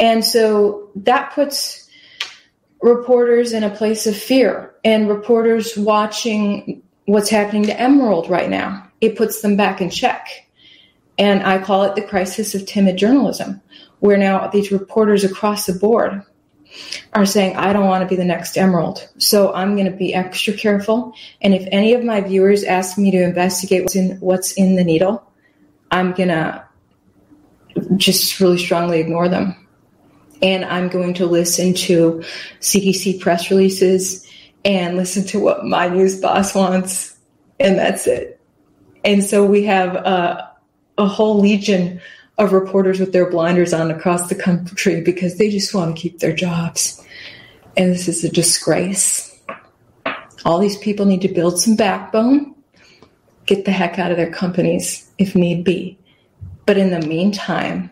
and 0.00 0.24
so 0.24 0.90
that 0.96 1.32
puts 1.32 1.88
reporters 2.82 3.52
in 3.52 3.62
a 3.62 3.70
place 3.70 4.06
of 4.06 4.16
fear, 4.16 4.74
and 4.84 5.08
reporters 5.08 5.76
watching 5.76 6.82
what's 7.06 7.30
happening 7.30 7.64
to 7.64 7.80
Emerald 7.80 8.28
right 8.28 8.50
now, 8.50 8.90
it 9.00 9.16
puts 9.16 9.40
them 9.40 9.56
back 9.56 9.80
in 9.80 9.88
check, 9.88 10.28
and 11.16 11.42
I 11.44 11.62
call 11.62 11.84
it 11.84 11.94
the 11.94 12.02
crisis 12.02 12.54
of 12.56 12.66
timid 12.66 12.96
journalism, 12.96 13.62
where 14.00 14.18
now 14.18 14.48
these 14.48 14.72
reporters 14.72 15.22
across 15.22 15.66
the 15.66 15.72
board 15.72 16.24
are 17.12 17.26
saying, 17.26 17.56
I 17.56 17.72
don't 17.72 17.86
want 17.86 18.02
to 18.02 18.08
be 18.08 18.16
the 18.16 18.24
next 18.24 18.56
Emerald. 18.56 19.08
So 19.18 19.52
I'm 19.52 19.76
going 19.76 19.90
to 19.90 19.96
be 19.96 20.14
extra 20.14 20.52
careful. 20.54 21.14
And 21.40 21.54
if 21.54 21.66
any 21.70 21.94
of 21.94 22.04
my 22.04 22.20
viewers 22.20 22.64
ask 22.64 22.98
me 22.98 23.10
to 23.10 23.22
investigate 23.22 23.82
what's 23.82 23.96
in, 23.96 24.18
what's 24.20 24.52
in 24.52 24.76
the 24.76 24.84
needle, 24.84 25.30
I'm 25.90 26.12
going 26.12 26.30
to 26.30 26.66
just 27.96 28.40
really 28.40 28.58
strongly 28.58 29.00
ignore 29.00 29.28
them. 29.28 29.56
And 30.42 30.64
I'm 30.64 30.88
going 30.88 31.14
to 31.14 31.26
listen 31.26 31.74
to 31.74 32.22
CDC 32.60 33.20
press 33.20 33.50
releases 33.50 34.28
and 34.64 34.96
listen 34.96 35.24
to 35.28 35.38
what 35.38 35.64
my 35.64 35.88
news 35.88 36.20
boss 36.20 36.54
wants. 36.54 37.16
And 37.60 37.78
that's 37.78 38.06
it. 38.06 38.40
And 39.04 39.22
so 39.22 39.44
we 39.44 39.64
have 39.64 39.94
a, 39.94 40.50
a 40.98 41.06
whole 41.06 41.38
legion 41.40 42.00
of 42.38 42.52
reporters 42.52 42.98
with 42.98 43.12
their 43.12 43.30
blinders 43.30 43.72
on 43.72 43.90
across 43.90 44.28
the 44.28 44.34
country 44.34 45.00
because 45.00 45.38
they 45.38 45.50
just 45.50 45.74
want 45.74 45.94
to 45.94 46.00
keep 46.00 46.18
their 46.18 46.32
jobs. 46.32 47.04
And 47.76 47.92
this 47.92 48.08
is 48.08 48.24
a 48.24 48.28
disgrace. 48.28 49.38
All 50.44 50.58
these 50.58 50.78
people 50.78 51.06
need 51.06 51.22
to 51.22 51.28
build 51.28 51.58
some 51.58 51.76
backbone, 51.76 52.54
get 53.46 53.64
the 53.64 53.72
heck 53.72 53.98
out 53.98 54.10
of 54.10 54.16
their 54.16 54.30
companies 54.30 55.10
if 55.18 55.34
need 55.34 55.64
be. 55.64 55.98
But 56.66 56.76
in 56.76 56.90
the 56.90 57.06
meantime, 57.06 57.90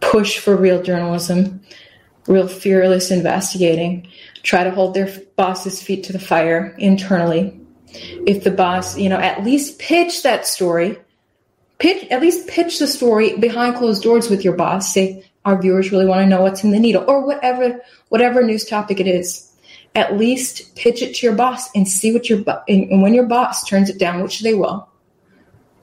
push 0.00 0.38
for 0.38 0.56
real 0.56 0.82
journalism, 0.82 1.60
real 2.26 2.48
fearless 2.48 3.10
investigating, 3.10 4.06
try 4.42 4.64
to 4.64 4.70
hold 4.70 4.94
their 4.94 5.10
boss's 5.36 5.82
feet 5.82 6.04
to 6.04 6.12
the 6.12 6.18
fire 6.18 6.74
internally. 6.78 7.58
If 8.26 8.44
the 8.44 8.50
boss, 8.50 8.96
you 8.96 9.08
know, 9.08 9.18
at 9.18 9.44
least 9.44 9.78
pitch 9.78 10.22
that 10.22 10.46
story 10.46 10.98
pitch 11.82 12.06
at 12.12 12.20
least 12.22 12.46
pitch 12.46 12.78
the 12.78 12.86
story 12.86 13.36
behind 13.38 13.74
closed 13.74 14.04
doors 14.04 14.30
with 14.30 14.44
your 14.44 14.54
boss. 14.54 14.94
Say 14.94 15.24
our 15.44 15.60
viewers 15.60 15.90
really 15.90 16.06
want 16.06 16.22
to 16.22 16.28
know 16.28 16.42
what's 16.42 16.62
in 16.62 16.70
the 16.70 16.78
needle 16.78 17.04
or 17.08 17.26
whatever 17.26 17.80
whatever 18.08 18.42
news 18.42 18.64
topic 18.64 19.00
it 19.00 19.08
is. 19.08 19.50
At 19.96 20.16
least 20.16 20.76
pitch 20.76 21.02
it 21.02 21.16
to 21.16 21.26
your 21.26 21.34
boss 21.34 21.74
and 21.74 21.86
see 21.86 22.12
what 22.12 22.30
your 22.30 22.44
and 22.68 23.02
when 23.02 23.14
your 23.14 23.26
boss 23.26 23.66
turns 23.68 23.90
it 23.90 23.98
down, 23.98 24.22
which 24.22 24.40
they 24.40 24.54
will. 24.54 24.88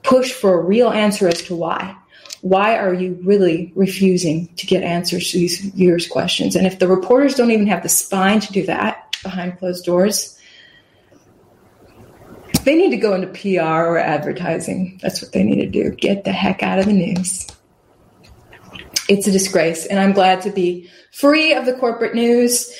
Push 0.02 0.32
for 0.32 0.58
a 0.58 0.64
real 0.64 0.88
answer 0.88 1.28
as 1.28 1.42
to 1.42 1.54
why. 1.54 1.94
Why 2.40 2.78
are 2.78 2.94
you 2.94 3.20
really 3.22 3.70
refusing 3.76 4.48
to 4.56 4.66
get 4.66 4.82
answers 4.82 5.30
to 5.30 5.38
these 5.38 5.60
viewers' 5.60 6.08
questions? 6.08 6.56
And 6.56 6.66
if 6.66 6.78
the 6.78 6.88
reporters 6.88 7.34
don't 7.34 7.50
even 7.50 7.66
have 7.66 7.82
the 7.82 7.90
spine 7.90 8.40
to 8.40 8.52
do 8.52 8.64
that 8.64 9.18
behind 9.22 9.58
closed 9.58 9.84
doors, 9.84 10.39
they 12.64 12.76
need 12.76 12.90
to 12.90 12.96
go 12.96 13.14
into 13.14 13.28
PR 13.28 13.62
or 13.62 13.98
advertising. 13.98 14.98
That's 15.02 15.22
what 15.22 15.32
they 15.32 15.42
need 15.42 15.60
to 15.60 15.66
do. 15.66 15.90
Get 15.90 16.24
the 16.24 16.32
heck 16.32 16.62
out 16.62 16.78
of 16.78 16.86
the 16.86 16.92
news. 16.92 17.46
It's 19.08 19.26
a 19.26 19.32
disgrace, 19.32 19.86
and 19.86 19.98
I'm 19.98 20.12
glad 20.12 20.42
to 20.42 20.50
be 20.50 20.88
free 21.12 21.52
of 21.52 21.66
the 21.66 21.74
corporate 21.74 22.14
news. 22.14 22.72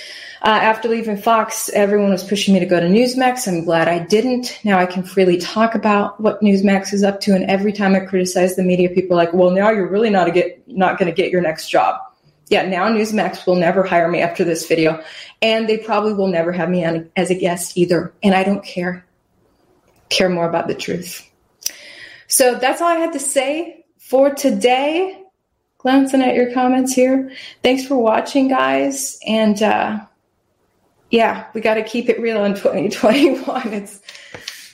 Uh, 0.42 0.48
after 0.48 0.88
leaving 0.88 1.18
Fox, 1.18 1.68
everyone 1.70 2.10
was 2.10 2.24
pushing 2.24 2.54
me 2.54 2.60
to 2.60 2.66
go 2.66 2.80
to 2.80 2.86
Newsmax. 2.86 3.46
I'm 3.46 3.64
glad 3.64 3.88
I 3.88 3.98
didn't. 3.98 4.58
Now 4.64 4.78
I 4.78 4.86
can 4.86 5.02
freely 5.02 5.36
talk 5.36 5.74
about 5.74 6.18
what 6.20 6.40
Newsmax 6.40 6.94
is 6.94 7.02
up 7.02 7.20
to. 7.22 7.34
And 7.34 7.44
every 7.44 7.72
time 7.72 7.94
I 7.94 8.00
criticize 8.00 8.56
the 8.56 8.62
media, 8.62 8.88
people 8.88 9.18
are 9.18 9.24
like, 9.24 9.34
"Well, 9.34 9.50
now 9.50 9.70
you're 9.70 9.88
really 9.88 10.08
not 10.08 10.32
get 10.32 10.62
not 10.66 10.98
going 10.98 11.10
to 11.10 11.14
get 11.14 11.30
your 11.30 11.42
next 11.42 11.68
job." 11.68 12.00
Yeah, 12.48 12.62
now 12.62 12.88
Newsmax 12.88 13.46
will 13.46 13.56
never 13.56 13.82
hire 13.82 14.08
me 14.08 14.20
after 14.20 14.42
this 14.42 14.66
video, 14.66 15.02
and 15.42 15.68
they 15.68 15.78
probably 15.78 16.14
will 16.14 16.28
never 16.28 16.52
have 16.52 16.70
me 16.70 16.84
on 16.84 17.10
as 17.16 17.30
a 17.30 17.34
guest 17.34 17.76
either. 17.76 18.12
And 18.22 18.34
I 18.34 18.42
don't 18.42 18.64
care 18.64 19.04
care 20.10 20.28
more 20.28 20.48
about 20.48 20.68
the 20.68 20.74
truth. 20.74 21.26
So 22.26 22.54
that's 22.54 22.80
all 22.80 22.88
I 22.88 22.96
had 22.96 23.12
to 23.14 23.18
say 23.18 23.84
for 23.98 24.30
today. 24.34 25.16
Glancing 25.78 26.20
at 26.20 26.34
your 26.34 26.52
comments 26.52 26.92
here. 26.92 27.32
Thanks 27.62 27.86
for 27.86 27.96
watching, 27.96 28.48
guys. 28.48 29.18
And 29.26 29.62
uh, 29.62 30.00
yeah, 31.10 31.46
we 31.54 31.62
got 31.62 31.74
to 31.74 31.82
keep 31.82 32.10
it 32.10 32.20
real 32.20 32.44
in 32.44 32.54
2021. 32.56 33.72
It's 33.72 34.02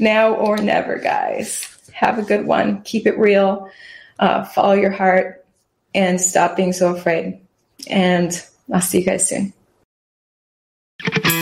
now 0.01 0.34
or 0.34 0.57
never, 0.57 0.99
guys. 0.99 1.72
Have 1.93 2.18
a 2.18 2.22
good 2.22 2.45
one. 2.45 2.82
Keep 2.82 3.07
it 3.07 3.18
real. 3.18 3.70
Uh, 4.18 4.45
follow 4.45 4.74
your 4.74 4.91
heart 4.91 5.47
and 5.95 6.20
stop 6.20 6.57
being 6.57 6.72
so 6.72 6.95
afraid. 6.95 7.41
And 7.89 8.32
I'll 8.72 8.80
see 8.80 8.99
you 8.99 9.07
guys 9.07 9.28
soon. 9.28 9.53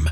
com. 0.00 0.10